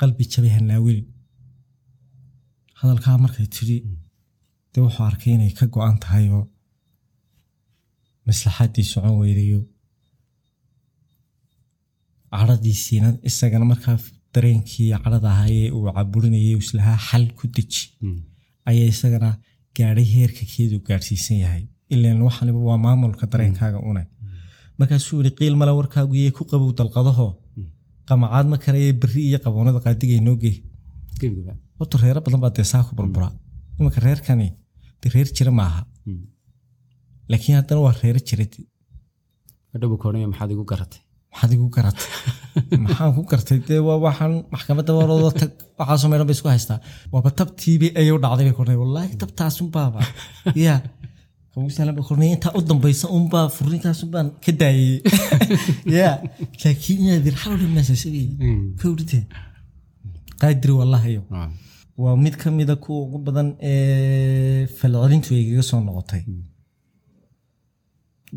[0.00, 1.06] Qalbi jabay hanaawelin
[2.80, 3.76] hadalkaa markay tidhi
[4.72, 6.44] dee wuxuu arkay inay ka go-an tahay oo
[8.26, 9.60] maslaxaddii socon weydayo
[12.32, 13.96] cadhadiisiina isagana markaa
[14.34, 17.82] dareenkii cadhada ahaayee uu caburinayay islahaa xal ku deji
[18.70, 19.30] ayaa isagana
[19.76, 21.64] gaadhay heerka keedu gaadhsiisan yahay.
[21.94, 24.02] Ilan waxaniba waa maamulka dareenkaaga une
[24.78, 27.26] markaasuu yihi qiil male warkaagu yee ku qabow dalqadaho.
[28.08, 30.56] Qamacaad ma karayee berri iyo qaboonada qaadigay noo gey
[31.78, 33.28] horta reero badan baa dee saa ku burbura.
[33.78, 34.48] Imanka reerkani
[35.02, 35.80] de reer jira maaha.
[37.30, 38.44] Laakiin haddana waa reero jira
[39.74, 41.00] adhow koodhaya maxaad igu garatay
[41.34, 42.08] maxaad igu garatay
[42.86, 46.78] maxaan ku gartay dee waa waxaan maxkamadda waroodo tag waxaasoo meedhan bay isku haystaa.
[47.12, 48.76] Waaba tabtiibi ayuu dhacday bay kornay.
[48.82, 50.00] Wallaahi tabtaasunbaaba
[50.64, 50.74] ya
[52.08, 52.30] kornay.
[52.36, 55.02] Intaa u dambaysa unbaa furninkaasunbaan ka daayay.
[55.98, 56.10] Ya
[56.62, 58.26] laakiin inaad ir xawli maasasabay
[58.80, 59.20] kowrite
[60.40, 61.22] qaadiri wallahayo
[62.02, 66.22] waa mid ka mida kuwa ugu badan ee falcelintu ay igaga soo noqotay.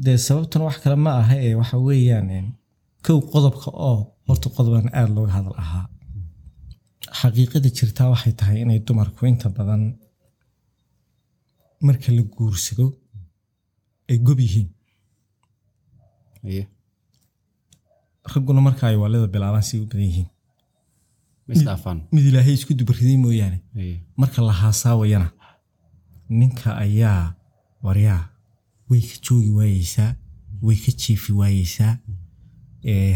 [0.04, 2.30] Dee sababtuna wax kale ma aha ee waxa weeyaan
[3.06, 5.86] kow qodobka oo horta qodoban aada looga hadal ahaa.
[7.20, 9.84] Xaqiiqada jirtaa waxay tahay inay dumarku inta badan
[11.86, 12.86] marka la guursado
[14.10, 14.70] ay gob yihiin.
[18.34, 20.30] Ragguna marka ay waalida bilaabaan si u badan yihiin.
[22.14, 23.60] Mid ilaahay isku dubariday mooyaane.
[24.22, 25.30] Marka la haasaawayana
[26.40, 27.36] ninka ayaa
[27.86, 28.24] waryaa
[28.90, 30.12] way ka joogi waayeysaa
[30.66, 31.94] way ka jiifi waayeysaa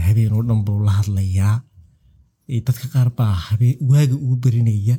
[0.06, 1.58] habeen oo dhan buu la hadlayaa.
[2.68, 3.36] Dadka qaar baa
[3.92, 4.98] waaga ugu berinaya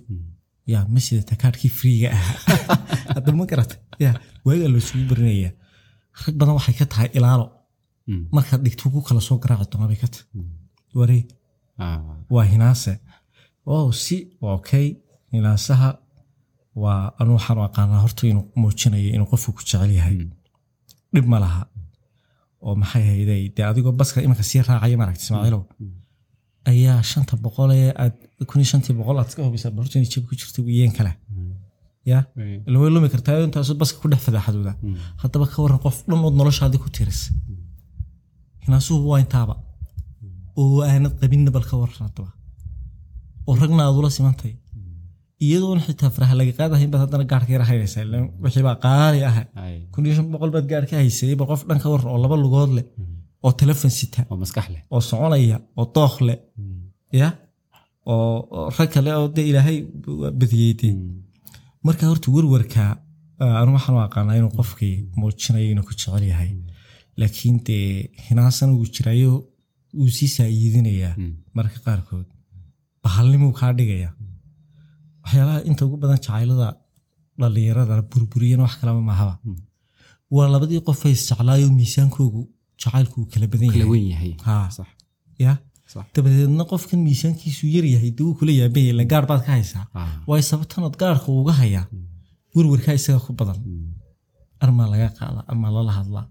[0.66, 2.76] ya masjida takaadhkii friiga ahaa
[3.16, 3.76] hadda ma garata.
[4.04, 4.10] Ya
[4.46, 5.50] waaga loosugu berinaya
[6.22, 7.46] rag badan waxay ka tahay ilaalo.
[8.34, 10.26] Markaad dhigto ku kala soo garaaci doona bay ka tahay.
[10.98, 11.24] Waree
[12.34, 12.92] waa hinaase.
[13.66, 14.86] Wow si okay.
[15.32, 15.90] Hinaasaha
[16.82, 20.16] waa anu waxaan u aqaanaa horta inuu muujinayo inuu qofku ku jecel yahay.
[21.14, 21.62] Dhib ma laha
[22.66, 23.42] oo maxay hayday?
[23.56, 25.62] Dee adigoo baska imanka sii raacaya maaragta ismaaciilow.
[26.70, 28.14] Ayaa shanta boqol ee aad
[28.50, 31.12] kun shantii boqol aad iska hubisaa inay jib ku jirta wiyeen kale.
[32.10, 32.18] Ya?
[32.68, 34.72] Ila way lumi kartaa intaasoo baska ku dhex fadaaxadooda
[35.22, 37.28] haddaba ka waran qof dhan ood noloshaadii ku tirisa
[38.64, 39.54] hinaasuhu waa intaaba.
[40.60, 42.30] Oo aanad qabinna bal ka waran haddaba.
[43.48, 44.52] Oo ragna aad ula simantay
[45.46, 49.36] iyadoon xitaa faraha laga qaadahayn baad haddana gaarka yara haynaysaa ilaan wixii baa qaali ah.
[49.92, 52.36] Kun iyo shan boqol baad gaar ka haysay ba qof dhan ka waran oo laba
[52.44, 52.86] lugood leh
[53.46, 54.82] oo telefon sita oo maskax leh.
[54.94, 56.38] oo soconaya oo dookh leh.
[57.20, 57.28] Ya?
[58.12, 59.78] Oo rag kale oo dee ilaahay
[60.40, 60.94] badiyey dee
[61.86, 62.82] marka horta werwarka
[63.60, 66.50] anu waxaan u aqaanaa inuu qofkii muujinayo inuu ku jecel yahay.
[67.20, 67.86] Laakiin dee
[68.26, 69.32] hinaasan uu jirayo
[69.98, 71.14] wuu sii saayiidinayaa
[71.56, 72.26] marka qaarkood.
[73.04, 74.10] Bahalnimuu kaa dhigaya
[75.22, 76.68] waxyaalaha inta ugu badan jacaylada
[77.40, 79.34] dhalinyarada burburiyana wax kalaba mahaba.
[80.36, 82.42] Waa labadii qof ay isjeclaayo miisaankoogu
[82.82, 83.70] jacaylku uu kala badan
[84.12, 84.32] yahay.
[86.16, 89.86] Dabadeedna qofkan miisaankiisu yaryahay dee wuu kula yaabaya la gaar baad ka haysaa.
[90.28, 91.86] Waayo sababtanood gaarhka uga hayaa
[92.54, 93.58] werwerkaa isaga ku badan.
[94.64, 96.26] Armaa laga qaadaa ama lala hadlaa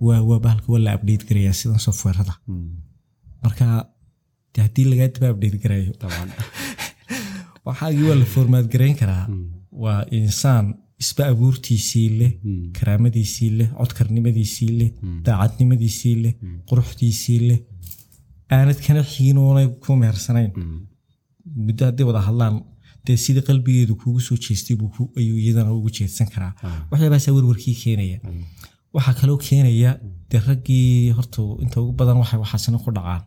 [0.00, 2.34] waa bahalka waa la abdheyt garayaa sidan softwarada
[3.42, 3.64] marka
[4.58, 5.92] haddii lagaa daba abdheyt garayo.
[7.66, 9.24] waxaagii waa la formaad garayn karaa.
[9.82, 10.66] Waa insaan
[11.02, 12.32] isba abuurtiisii leh
[12.78, 14.90] karaamadiisii leh codkarnimadiisii leh
[15.26, 16.34] daacadnimadiisii leh
[16.68, 17.58] quruxdiisii leh.
[18.56, 20.50] Aanad kana xigin oonay ku meersanayn.
[21.66, 22.54] Muddo hadday wada hadlaan
[23.06, 24.76] dee sidii qalbigeedu kuugu soo jeestay
[25.20, 26.52] ayuu iyadana ugu jeedsan karaa.
[26.90, 28.18] Waxyaabaasaa werwarkii keenaya.
[28.96, 29.90] Waxaa kaloo keenaya
[30.30, 33.22] dee raggii horta inta ugu badan waxay waxaasina ku dhacaan.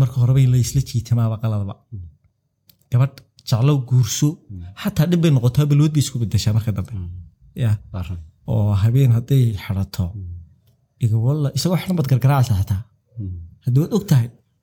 [0.00, 1.74] Marka horeba la isla jiitamaaba qaladba
[2.90, 3.16] gabadh
[3.48, 4.28] jaclow guurso
[4.82, 6.92] xataa dhib bay noqotaa balwad bay isku bedeshaa marka dambe.
[6.94, 8.18] Mm.
[8.50, 11.56] Oo habeen hadday xirato mm.
[11.56, 12.82] isagoo xiran gargaraacaysa xataa
[13.18, 13.38] mm.
[13.64, 14.04] haddii waad og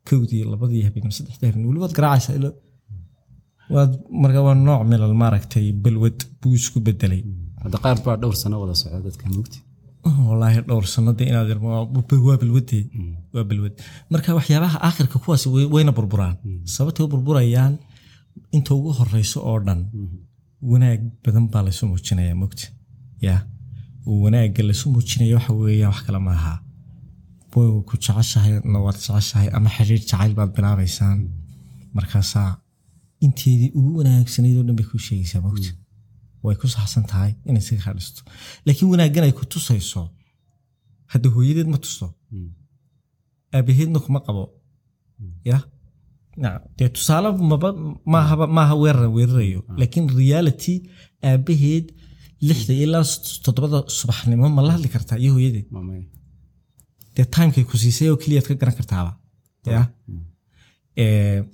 [0.09, 2.51] kowdii labadii habeen saddexdii habeen weli waad garaacaysa
[3.75, 7.21] waad marka waa nooc milal maaragtay balwad buu isku bedelay.
[7.63, 9.59] Hadda qaar baa dhowr sano wada socda dadka mugti
[10.07, 12.83] oh, wallaahi dhowr sanada inaad waa balwadee
[13.33, 13.75] waa balwad
[14.11, 15.43] marka waxyaabaha aakhirka kuwaas
[15.75, 16.35] wayna burburaan.
[16.75, 17.73] Sababta u burburayaan
[18.58, 19.82] inta ugu horeyso oo dhan
[20.72, 22.65] wanaag badan baa laysu muujinaya mogta
[23.28, 23.36] ya
[24.24, 26.54] wanaagga laysu muujinaya waxa weeyaan wax kale maaha
[27.56, 31.20] way ku jeceshahay na waad jeceshahay ama xiriir jacayl baad bilaabaysaan
[31.98, 32.50] markaasaa
[33.26, 35.70] inteedii ugu wanaagsanayd oo dhan bay kuu sheegaysaa mogta
[36.46, 38.22] way ku saxsan tahay inay isaga hadhisto
[38.65, 40.02] laakiin wanaaggan ay ku tusayso
[41.12, 42.06] hadda hooyadeed ma tusto
[43.56, 44.44] aabaheedna kuma qabo.
[45.50, 45.58] Ya
[46.78, 47.30] dee tusaale
[48.58, 50.76] maaha weerar weerarayo laakiin reality
[51.32, 51.86] aabaheed
[52.48, 53.04] lixda ilaa
[53.45, 55.67] toddobada subaxnimo ma la hadli kartaa iyo hooyadeed
[57.15, 59.12] dee timekay ku siisay oo keliyaad ka garan kartaaba
[59.74, 59.82] ya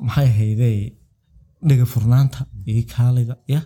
[0.05, 0.77] maxay ahaydey
[1.67, 2.39] dhega furnaanta
[2.71, 3.61] iyo kaalida ya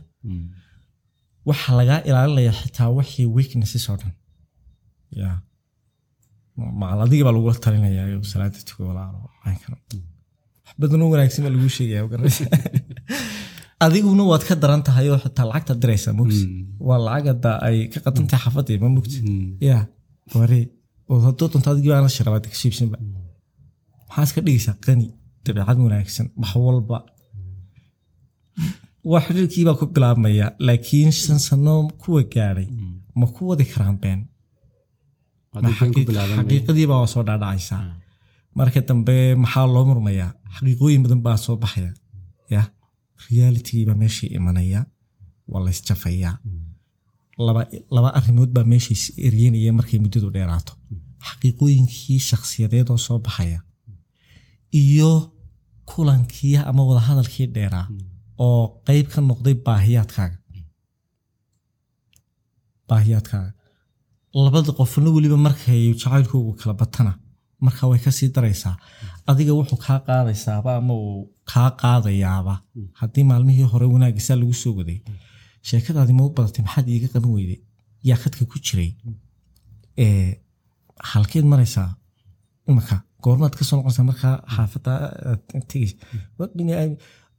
[1.50, 4.14] waxaa lagaa ilaalinayaa xitaa wixii weaknesses oo dhan
[5.22, 5.30] ya
[6.80, 9.20] macal adigii baa lagula talinayaa salaada tuko walaalo
[10.82, 12.02] oo wanaagsan baa laguu sheegaya
[13.86, 16.44] adiguna waad ka daran tahay oo xitaa lacagta diraysaa mogsi
[16.88, 19.18] waa lacag hadda ay ka qadantahay xaafadii ma mogti
[19.70, 19.78] ya
[20.36, 20.62] ware
[21.12, 22.98] oo hadduu doonto adigii baa la sharabaad ka shiibsanba
[24.08, 25.08] maxaa iska dhigaysaa qani
[25.46, 26.98] dabeecad wanaagsan wax walba.
[29.12, 32.68] Waa xiriirkii baa ku bilaabmaya laakiin shan sano kuwa gaadhay
[33.20, 34.20] ma ku wadi karaan been?
[35.54, 36.08] Ma xaqiiq-
[36.40, 37.82] xaqiiqadii baa soo dhaadhacaysaa
[38.58, 41.92] marka dambe maxaa loo murmayaa xaqiiqooyin badan baa soo baxaya
[42.54, 42.62] ya?
[43.30, 44.82] Realitigii baa meeshii imanaya
[45.52, 46.36] waa laysjafayaa
[47.48, 47.62] laba
[47.96, 50.74] laba arrimood baa meeshii is eryenaya markay muddadu dheeraato.
[51.28, 53.60] Xaqiiqooyinkii shakhsiyadeed oo soo baxaya
[54.84, 55.12] iyo
[55.92, 57.88] kulankii ama wadahadalkii dheeraa
[58.46, 60.38] oo qeyb ka noqday baahiyaadkaaga.
[62.90, 63.52] Baahiyaadkaaga.
[64.46, 67.12] Labada qofna weliba markay jacaylkoogu kala batana
[67.66, 68.76] marka way ka sii daraysaa.
[69.30, 71.20] Adiga wuxuu kaa qaadaysaaba ama uu
[71.52, 72.56] kaa qaadayaaba.
[73.00, 75.00] Haddii maalmihii hore wanaagisaa lagu soo waday
[75.70, 77.60] sheekadaadi ma u badatay maxaad iiga qaban weyday?
[78.10, 78.92] Yaa khadka ku jiray?
[80.04, 80.30] Ee
[81.12, 81.90] halkeed maraysaa?
[82.70, 84.94] Imaka goormaad ka soo noqonaysaa markaa xaafadda
[86.58, 86.98] dhinaca-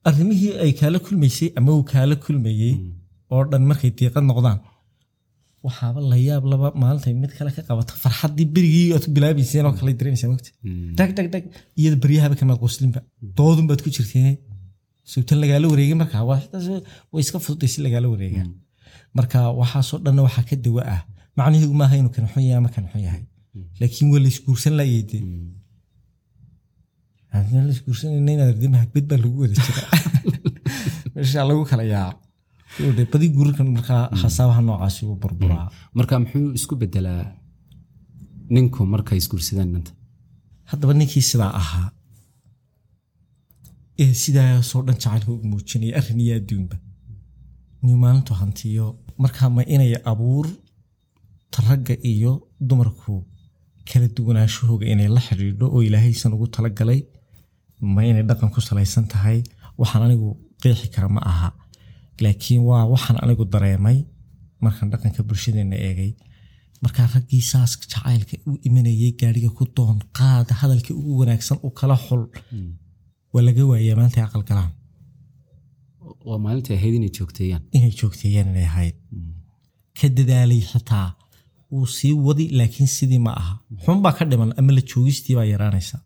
[0.09, 2.74] arrimihii ay kaala kulmaysay ama uu kaala kulmayey
[3.35, 4.59] oo dhan markay diiqad noqdaan
[5.64, 9.75] waxaaba la yaab laba maalintay mid kale ka qabato farxaddii berigii aad ku bilaabayseen oo
[9.79, 10.51] kale dareemaysaa mogta
[10.99, 11.45] dhag dhag dhag
[11.81, 13.01] iyada beryahaba kamaad qoslinba
[13.38, 14.37] doodun baad ku jirteen
[15.12, 16.23] sugtan lagaala wareegay markaa?
[17.12, 18.49] Way iska fududay si lagaala wareegaa
[19.16, 21.03] marka waxaasoo dhanna waxaa ka dawa ah.
[21.38, 23.23] Macnaheedu maaha inuu kan xun yahay ama kan xun yahay.
[23.81, 24.75] Laakiin waa laysguursan
[27.37, 29.83] aan laysguursanayna inaad ardima hagbad baa lagu wada jira.
[31.14, 32.25] Meeshaa lagu kala yaaco
[33.12, 35.66] badi guurkan markaa khasaabaha noocaasi u burburaa
[35.98, 37.22] marka muxuu isku bedelaa
[38.54, 39.92] ninku markay isguursadaan inanta
[40.70, 41.88] haddaba ninkii sidaa ahaa
[44.02, 46.77] ee sidaasoo dhan jacaylka ugu muujinaya arrin iyo adduunba.
[47.83, 48.87] Niu maalintu hantiyo
[49.22, 50.46] markaa ma inay abuur
[51.68, 52.33] ragga iyo
[52.68, 53.14] dumarku
[53.88, 57.00] kala duwanaashahooga inay la xidhiidho oo ilaahaysan ugu talagalay
[57.94, 59.38] ma inay dhaqan ku salaysan tahay
[59.81, 60.29] waxaan anigu
[60.62, 61.48] qeexi kara ma aha
[62.25, 63.98] laakiin waa waxaan anigu dareemay
[64.64, 66.10] markaan dhaqanka bulshadeena eegay
[66.83, 71.96] markaa raggii saas jacaylka u imanayay gaadhiga ku doon qaada hadalka ugu wanaagsan u kala
[72.06, 72.23] xul
[73.33, 74.73] waa laga waayaa maanta aqal galaan
[76.29, 77.62] waa maalintai ahayd inay joogteeyaan.
[77.77, 78.96] Inay joogteeyaan inay ahayd.
[79.98, 81.08] Ka dadaalay xitaa
[81.73, 83.54] wuu sii wadi laakiin sidii ma aha.
[83.85, 85.96] Xunbaa ka dhiman ama la joogistii baa yaraanaysa.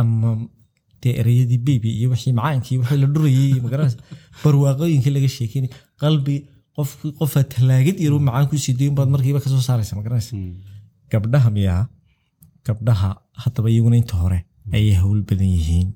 [0.00, 0.28] Ama
[1.02, 3.98] dee ereyadii bebi iyo wixii macaankii wixii la dhurayay magaranaysa
[4.42, 5.70] barwaaqooyinkii laga sheekeynay
[6.02, 6.34] qalbi
[6.76, 10.32] qofkii qofaa talaagad yaro macaan ku sidayn baad markiiba ka soo saaraysa magaranaysa
[11.12, 11.82] gabdhaha miyaa
[12.66, 13.10] gabdhaha
[13.42, 14.38] haddaba iyaguna inta hore
[14.76, 15.88] ayay hawl badan yihiin.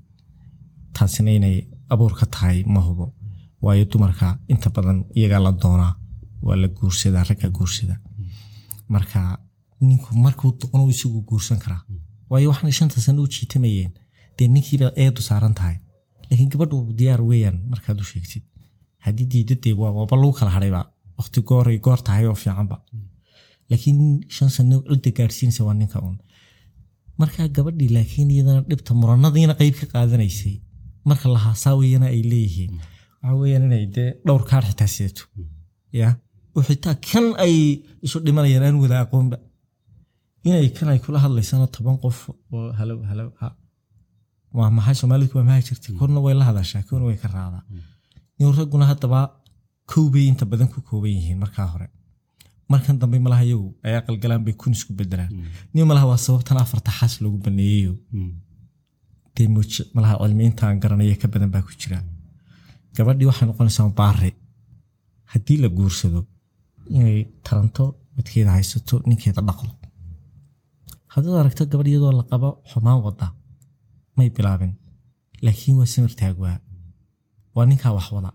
[0.96, 1.56] Taasina inay
[1.92, 3.06] abuur ka tahay ma hubo.
[3.64, 5.94] Waayo dumarka inta badan iyagaa la doonaa
[6.46, 7.96] waa la guursadaa ragga guursada.
[8.92, 9.20] Marka
[9.80, 11.82] ninku markuu doqno isagu guursan karaa.
[12.30, 13.92] Waayo waxaana shanta sano u jiitamayeen
[14.38, 15.76] dee ninkiiba eedu saaran tahay
[16.28, 18.42] laakiin gabadhu diyaar weeyaan markaad u sheegtid
[19.04, 20.80] haddii diidadee waaba lagu kala hadhayba
[21.18, 22.76] waqti gooray goor tahay oo fiicanba
[23.70, 24.00] laakiin
[24.36, 26.18] shan sano cidda gaadhsiinaysa waa ninka uun
[27.20, 30.54] markaa gabadhii laakiin iyadana dhibta muranadiina qeyb ka qaadanaysay
[31.08, 32.72] marka la haasaawayana ay leeyihiin
[33.22, 35.22] waxa weeyaan inay dee dhowr kaar xitaa sidato
[36.00, 36.08] ya
[36.56, 37.54] oo xitaa kan ay
[38.06, 39.36] isu dhimanayaan aan wada aqoonba
[40.48, 42.18] inay kan ay kula hadlaysana toban qof.
[42.54, 43.46] Oo halow halow ha
[44.58, 45.92] waa maxay soomaalidu waa maxay jirtay?
[46.00, 47.62] Korna way la hadashaa korna way ka raacdaa
[48.38, 49.20] nin ragguna haddaba
[49.90, 51.86] kow bay inta badan ku kooban yihiin markaa hore.
[52.72, 55.30] Markan dambe malaha iyagu ay aqalgalaan bay kun isku bedelaan
[55.74, 57.94] nin malaha waa sababtan afarta xaas loogu baneeyeyo
[59.54, 61.98] muuj malaha cilmi intaan garanaya ka badan baa ku jira.
[62.96, 64.30] Gabadhii waxay noqonaysaa baare
[65.32, 66.20] haddii la guursado
[66.96, 67.84] inay taranto
[68.16, 69.70] midkeeda haysato ninkeeda dhaqdo.
[71.12, 73.26] Haddaad aragto gabadh iyadoo la qabo xumaan wada
[74.16, 74.72] may bilaabin.
[75.44, 76.58] Laakiin waa samir taagwaa
[77.54, 77.66] waa.
[77.70, 78.30] Ninkaa wax wada.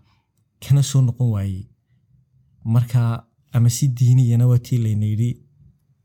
[0.64, 1.64] Kana soo noqon waayey.
[2.74, 3.00] Marka
[3.54, 4.78] ama si diiniyana waa tii
[5.12, 5.30] yidhi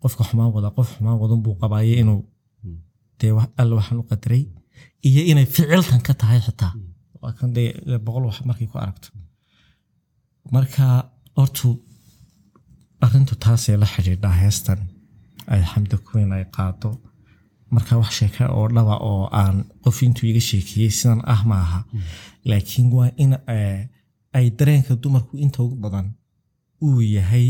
[0.02, 2.22] qofka xumaan wada qof xumaan wadan buu qabaaye inuu
[3.20, 4.44] dee alle waxaan u qadaray
[5.08, 6.74] iyo inay ficiltan ka tahay xitaa.
[7.22, 7.50] Waa kan
[8.06, 9.10] boqol wax markay ku aragto.
[10.54, 10.86] Marka
[11.38, 11.70] hortu
[13.06, 14.80] arrintu taasee la xidhiidhaa heestan.
[15.52, 16.90] Ay xamda kuweyn ay qaado
[17.74, 21.80] marka wax sheeka oo dhaba oo aan qof intuu iga sheekeeyey sidan ah ma aha.
[22.50, 23.34] Laakiin waa in
[24.38, 26.08] ay dareenka dumarku inta ugu badan
[26.86, 27.48] uu yahay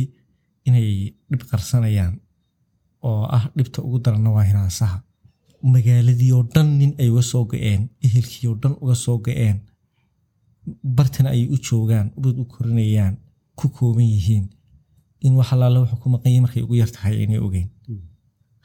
[0.68, 0.90] inay
[1.30, 2.14] dhib qarsanayaan
[3.08, 4.98] oo ah dhibta ugu daranna waa hinaasaha.
[5.74, 9.58] Magaaladii oo dhan nin ay uga soo ga-een ehelkii oo dhan uga soo ga-een
[10.96, 13.16] bartana ay u joogaan ubad u korinayaan
[13.58, 14.46] ku kooban yihiin.
[15.26, 17.70] In wax allaale wuxuu ku maqanyay markay ugu yar tahay aynay ogeyn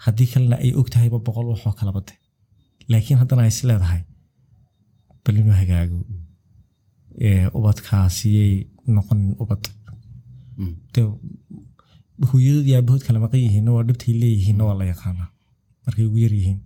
[0.04, 2.12] haddii kalena ay og tahayba boqol waxoo kala bade
[2.90, 4.02] laakiin haddana ay is leedahay
[5.24, 5.98] bal inuu hagaago.
[7.58, 8.52] Ubadkaasiyay
[8.94, 9.62] noqonin ubad.
[12.30, 15.28] Hooyadood iyo aabahood kala maqan yihiinna waa dhibtay leeyihiinna waa la yaqaanaa.
[15.86, 16.58] Markay ugu yar yihiin.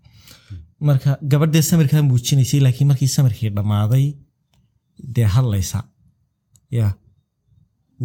[0.89, 4.07] Marka gabadhee samirkaa muujinaysay laakiin markii samirkii dhammaaday
[5.14, 5.78] dee hadlaysa.
[6.78, 6.87] Ya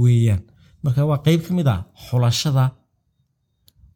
[0.02, 0.42] weeyaan.
[0.84, 2.66] Marka waa qeyb ka mid ah xulashada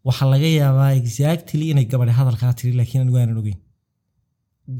[0.08, 3.60] waxaa laga yaabaa exactly inay gabadhe hadalkaa tiri laakiin anigu aanan ogeyn.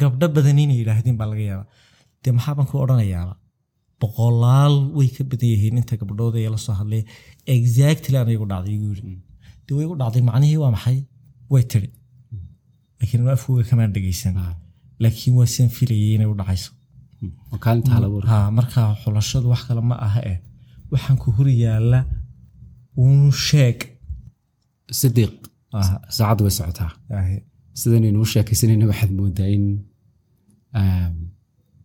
[0.02, 1.68] Gabdho badan inay yidhaahdeen baa laga yaabaa.
[2.24, 3.34] Dee maxaaban ku odhanayaaba?
[4.02, 7.02] Boqolaal way ka badan yihiin inta gabdhooda ee la soo hadlay
[7.56, 9.04] exactly ana igu dhacday igu yiri
[9.66, 10.98] dee way igu dhacday macnihii waa maxay?
[11.54, 11.90] Way tiri.
[13.00, 14.36] Laakiin anu afkooga kamaan dhegeysan
[15.04, 16.72] laakiin waa sian filayay inay u dhacayso.
[17.64, 20.38] Kaalinta halabuur ha marka xulashadu wax kale ma aha eh
[20.92, 22.00] waxaan ku hor yaalla
[23.04, 23.78] uun sheeg
[24.92, 25.34] sidiiq
[25.74, 26.92] ah, saacaddu way socotaa
[27.82, 29.66] sidanaynu sheekaysanayna waxaad moodaa in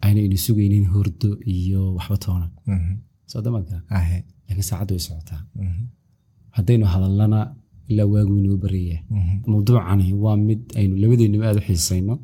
[0.07, 2.94] aynaynu sugaynin hordo iyo waxba toona mhm,
[3.30, 4.05] soo damadka ah,
[4.46, 5.42] laakiin saacaddu way socotaa
[6.57, 7.40] haddaynu hadalnana
[7.90, 12.14] ilaa waagu inoo baraya mhm, mawduucani waa mid aynu labadeennuba aad u xiisayno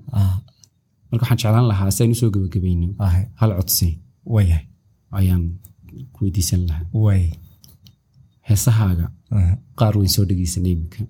[1.10, 2.88] marka waxaan jeclaan lahaa si aynu u soo gebagabayno
[3.40, 3.88] hal codsi
[5.18, 5.44] ayaan
[6.12, 6.86] ku weydiisan lahaa
[8.48, 9.06] heesahaaga
[9.80, 11.00] qaar wayn soo dhegeysanay iminka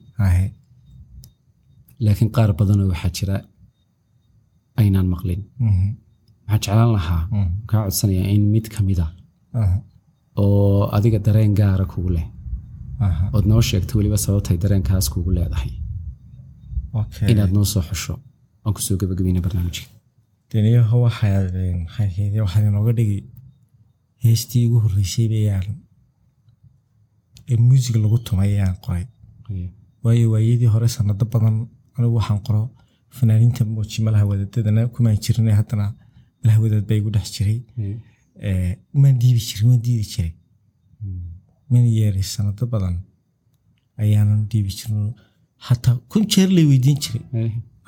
[2.05, 3.37] laakiin qaar badanoo waxaa jira
[4.80, 5.43] aynaan maqlin.
[6.49, 7.22] Waxaan jeclaan lahaa
[7.70, 9.07] kaa codsanayaa in mid ka mid a
[9.61, 9.74] ah,
[10.43, 12.26] oo adiga dareen gaara kugu leh.
[13.34, 15.72] Ood noo sheegto weliba sababtay dareenkaas kugu leedahay.
[17.32, 18.14] Inaad noo soo xusho
[18.64, 19.89] aan ku soo gebagabayna barnaamijka.
[20.51, 21.55] Deniyaho waxaad
[22.45, 23.18] waxaad inooga dhigi
[24.24, 25.66] heestii ugu horreysay bayaan
[27.51, 29.05] ee muusig lagu tumay ayaan qoray.
[30.05, 31.57] Waayo waayadii hore sanado badan
[31.97, 32.62] anigu waxaan qoro
[33.16, 35.86] fanaaniinta muuji malaha wadaadadana kumaan jirin haddana
[36.42, 37.59] malaha wadaad baa igu dhex jiray.
[39.01, 40.32] Maan diibi jirin waan diidi jiray
[41.70, 42.97] mana yeeri sanado badan
[44.03, 45.14] ayaanan diibi jirin.
[45.66, 47.24] Hataa kun jeer lay weydiin jiray.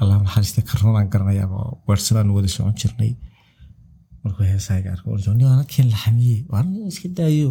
[0.01, 3.13] Allah naxariista karoonaan garanayaaba weersadaan wada socon jirnay.
[4.23, 7.51] Markuu heesahayga arko orjoniana keen la xamiyey waa iska daayo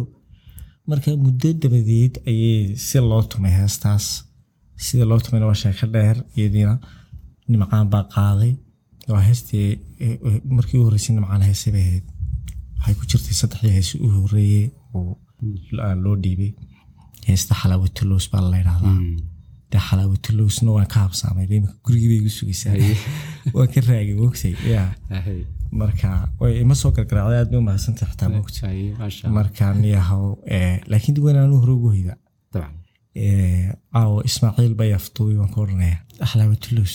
[0.88, 4.06] marka muddo dabadeed ayay si loo tumay heestaas
[4.84, 6.74] sida loo tumayna waa sheeko dheer iyadiina
[7.50, 8.52] nimcaan baa qaaday.
[9.12, 9.66] Waa heestii
[10.04, 12.06] eh, eh, markii u horreysay nimcaan heesay bay ahayd.
[12.78, 14.66] Waxay ku jirtay saddexdii heesi u horreeyey
[14.96, 15.18] oo
[15.88, 16.52] aan loo dhiibay.
[17.28, 18.96] Heesta xalaawatuloos baa la yidhahdaa
[19.72, 22.74] dee xalaawatuloosna waan ka habsaamay imika gurigii bay igu sugaysaa.
[23.54, 24.82] Waan ka raagay mogtay ya
[25.18, 25.40] Ahay.
[25.80, 26.08] Marka
[26.40, 27.60] way ima soo gargaraacday aad bay
[28.66, 29.34] Ahay, maasha Allah.
[29.38, 32.14] marka niyahow eh, laakiin dib weyn aanu hore ugu hoyda.
[32.52, 32.74] Dabcan.
[33.14, 33.72] Eh,
[34.28, 36.94] ismaaciil bay aftuuy waan ka odhanaya axlaawatuloos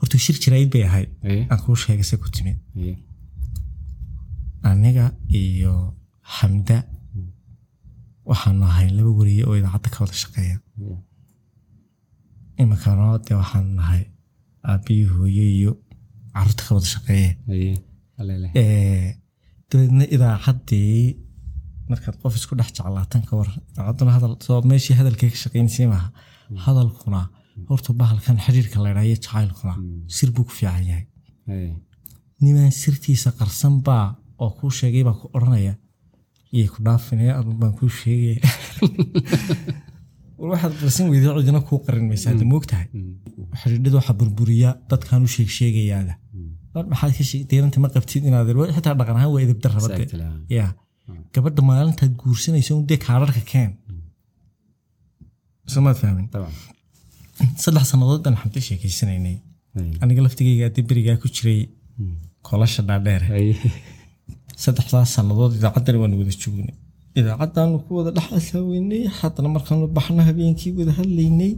[0.00, 1.10] horta shir jirayd bay ahayd.
[1.50, 2.58] Aan kuu sheegay se ku timid.
[4.68, 5.06] Aniga
[5.40, 5.74] iyo
[6.36, 6.78] xamda
[8.30, 10.56] waxaanu ahay laba weriye oo idaacadda ka wada shaqeeya.
[10.80, 10.96] Aye.
[12.62, 14.02] iminkano dee waxaanu nahay
[14.70, 15.72] aabbiyi hooye iyo
[16.34, 17.30] carruurta ka wada shaqeeye
[19.70, 20.96] dabeedna idaacaddii
[21.90, 26.08] markaad qof isku dhex jeclaatan ka war idaacadduna hadal soo meeshii hadalkay ka shaqaynaysay maaha
[26.66, 27.22] hadalkuna
[27.68, 29.74] horta bahalkan xiriirka la idhaayo jacaylkuna
[30.16, 31.06] sir buu ku fiican yahay.
[31.52, 31.72] Aye.
[32.44, 34.06] nimaan sirtiisa qarsan baa
[34.42, 35.74] oo kuu sheegay baa ku odhanaya
[36.54, 38.40] iyay ku dhaafinaya adun baan kuu sheegaya
[40.50, 42.88] waxaad qarsan weyday cidina kuu qarin maysa hadda moogtahay
[43.60, 46.14] xidhiidhada waxaa burburiya dadkaan u sheeg sheegayaada
[46.74, 50.04] maxaad ka sheeg deeranta ma qabtid inaad xitaa dhaqan ahaan waa edeb darrabade
[50.58, 50.66] ya
[51.34, 53.70] gabadha maalintaad guursanayso un dee kaadharka keen.
[55.74, 56.26] Somaad fahmin?
[57.62, 59.36] Saddex sannadood baan xamta sheekeysanaynay
[59.78, 59.92] Aye.
[60.02, 61.60] aniga laftigayga berigaa ku jiray
[62.48, 63.26] kolasha dhaadheere
[64.64, 66.74] saddexdaas sannadood idaacaddana waan wada joognay.
[67.20, 71.52] Idaacaddaanu ku wada dhex asaaweynay haddana markaanu baxno habeenkii wada hadlaynay.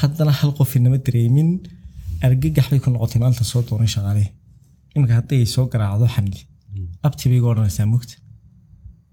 [0.00, 1.48] Haddana hal qof inama dareemin
[2.26, 4.24] argagax bay ku noqotay maalinta soo doonay shaqaale.
[4.94, 6.40] Iminka hadday soo garaacdo xamdi
[7.06, 8.16] abti bay iga odhanaysaa mugta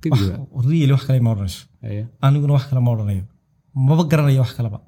[0.01, 0.29] Kadib.
[0.69, 1.61] riili wax kale ma odhanayso.
[2.25, 3.23] Aniguna wax kale ma odhanayo.
[3.87, 4.79] Maba garanayo wax kaleba.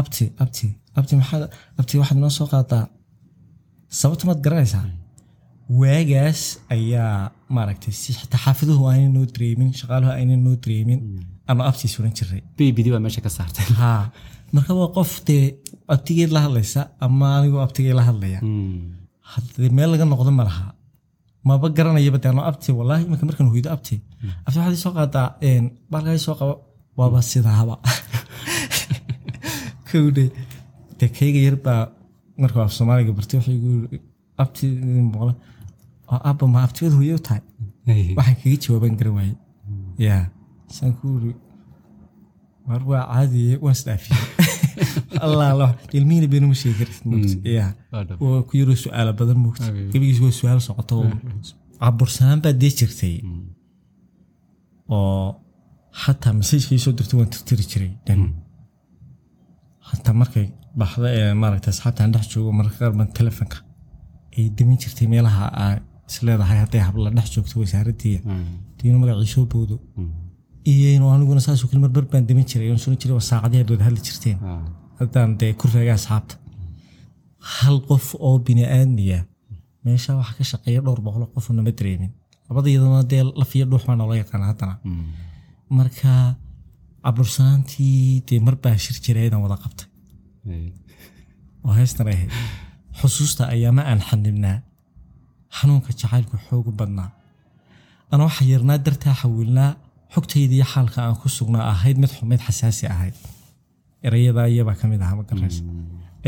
[0.00, 0.66] Abti abti
[0.98, 1.42] abti maxaad
[1.80, 2.84] abti waxaad noo soo qaadaa
[4.00, 4.84] sababta maad garanaysaa?
[5.80, 6.40] Waagaas
[6.74, 11.00] ayaa maaragtay si xitaa xaafiduhu aanay noo dareemin shaqaaluhu aanay noo dareemin
[11.50, 12.42] ama abtii suran jiray.
[12.58, 13.66] Baby-dii baa meesha ka saartay.
[14.54, 15.44] marka waa qof dee
[15.94, 18.80] abtigeed la hadlaysa ama anigoo abtigee la hadlaya Mm.
[19.32, 20.66] haddee meel laga noqdo ma laha.
[21.46, 22.68] Maba garanayaba ano abti?
[22.78, 23.94] Wallaahi iminka markaan hoydo abti.
[24.46, 25.28] Abti waxaad soo qaadaa
[25.90, 26.54] baalkaa soo qabo
[26.98, 27.74] waaba sidaaba.
[29.88, 30.24] Kowdhe
[30.98, 31.82] dee kayga yar baa
[32.40, 33.98] markuu af soomaaliga bartay igu yiri
[34.42, 34.66] abti
[35.12, 35.32] maqla
[36.12, 37.42] oo abba ma abtigeed hooyo u tahay
[38.18, 39.34] waxaan kaga jawaaban garan waaye
[40.06, 40.16] ya
[40.76, 41.30] saan ku iri
[42.68, 44.22] war waa caadiye waan isdhaafiyey
[45.26, 47.66] allah allah ilmihiina beenuma sheegi kartid moogta ya
[48.22, 50.94] Waa ku yaroo su'aalo badan moogta gebigiis waa su'aal socoto
[51.82, 53.16] cabursanaan baa dee jirtay.
[54.96, 55.26] Oo
[56.02, 58.20] xataa masajkii soo dirtay waan tirtiri jiray dhan
[59.88, 60.46] xataa markay
[60.80, 63.58] baxda ee maaragta asxaabtaan dhex joogo mararka qaar baan telefonka
[64.38, 65.78] ay demin jirtay meelaha aan
[66.10, 68.20] isleedahay hadday habla dhex joogto wasaaraddiiya
[68.78, 69.76] diino magacii soo boodo
[70.72, 73.84] iyo aniguna saasoo kale marbar baan demin jiray oon suran jiray waa saacadii aad wada
[73.88, 74.38] hadli jirteen.
[74.48, 74.62] Ah.
[75.00, 76.34] haddaan dee ku reega asxaabta
[77.56, 79.18] hal qof oo bini aadmiya
[79.84, 82.10] meesha waxaa ka shaqeeya dhowr boqol qof nama dareemin.
[82.48, 84.74] Labada iyadana dee lafiyo dhuux baa noola yaqaana haddana.
[85.78, 86.12] Marka
[87.04, 89.88] cabursanaantii dee mar baa shir jireedan wada qabtay.
[91.64, 92.32] Oo heestan ay ahayd
[93.00, 94.56] xusuusta ayaama aan xanibnaa
[95.56, 97.10] xanuunka jacaylku xoogu badnaa.
[98.12, 99.70] Ana waxaa yarnaa dartaa xawilnaa
[100.14, 103.14] xogtayda iyo xaalka aan ku sugnaa ahayd mid xumayd xasaasi ahayd.
[104.06, 105.62] Erayadaa iyabaa ka mid ahaa ma garanaysa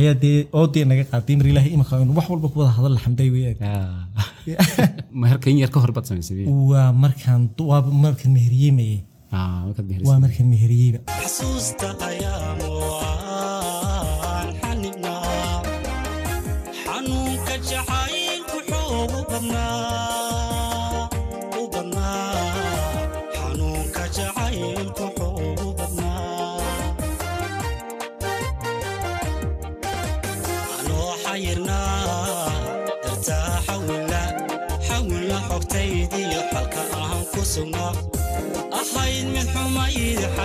[0.01, 2.97] ayaa dee oo dee naga qaaday mar ilaahay imika aynu wax walba ku wada hadal
[3.05, 3.28] xamday
[6.70, 9.01] waa markaan waa markaan meherisay.
[10.09, 10.47] waa markaan
[14.61, 15.62] xanibnaa
[16.84, 17.96] xanuunka jacaylku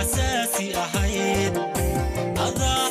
[0.02, 1.54] xasaasi ahayd
[2.46, 2.82] adaa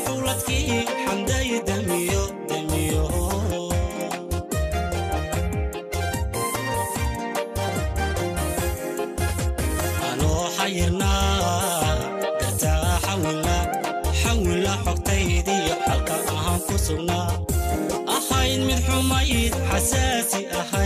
[18.52, 20.81] ahayd mid xumayd xasaasi ahayd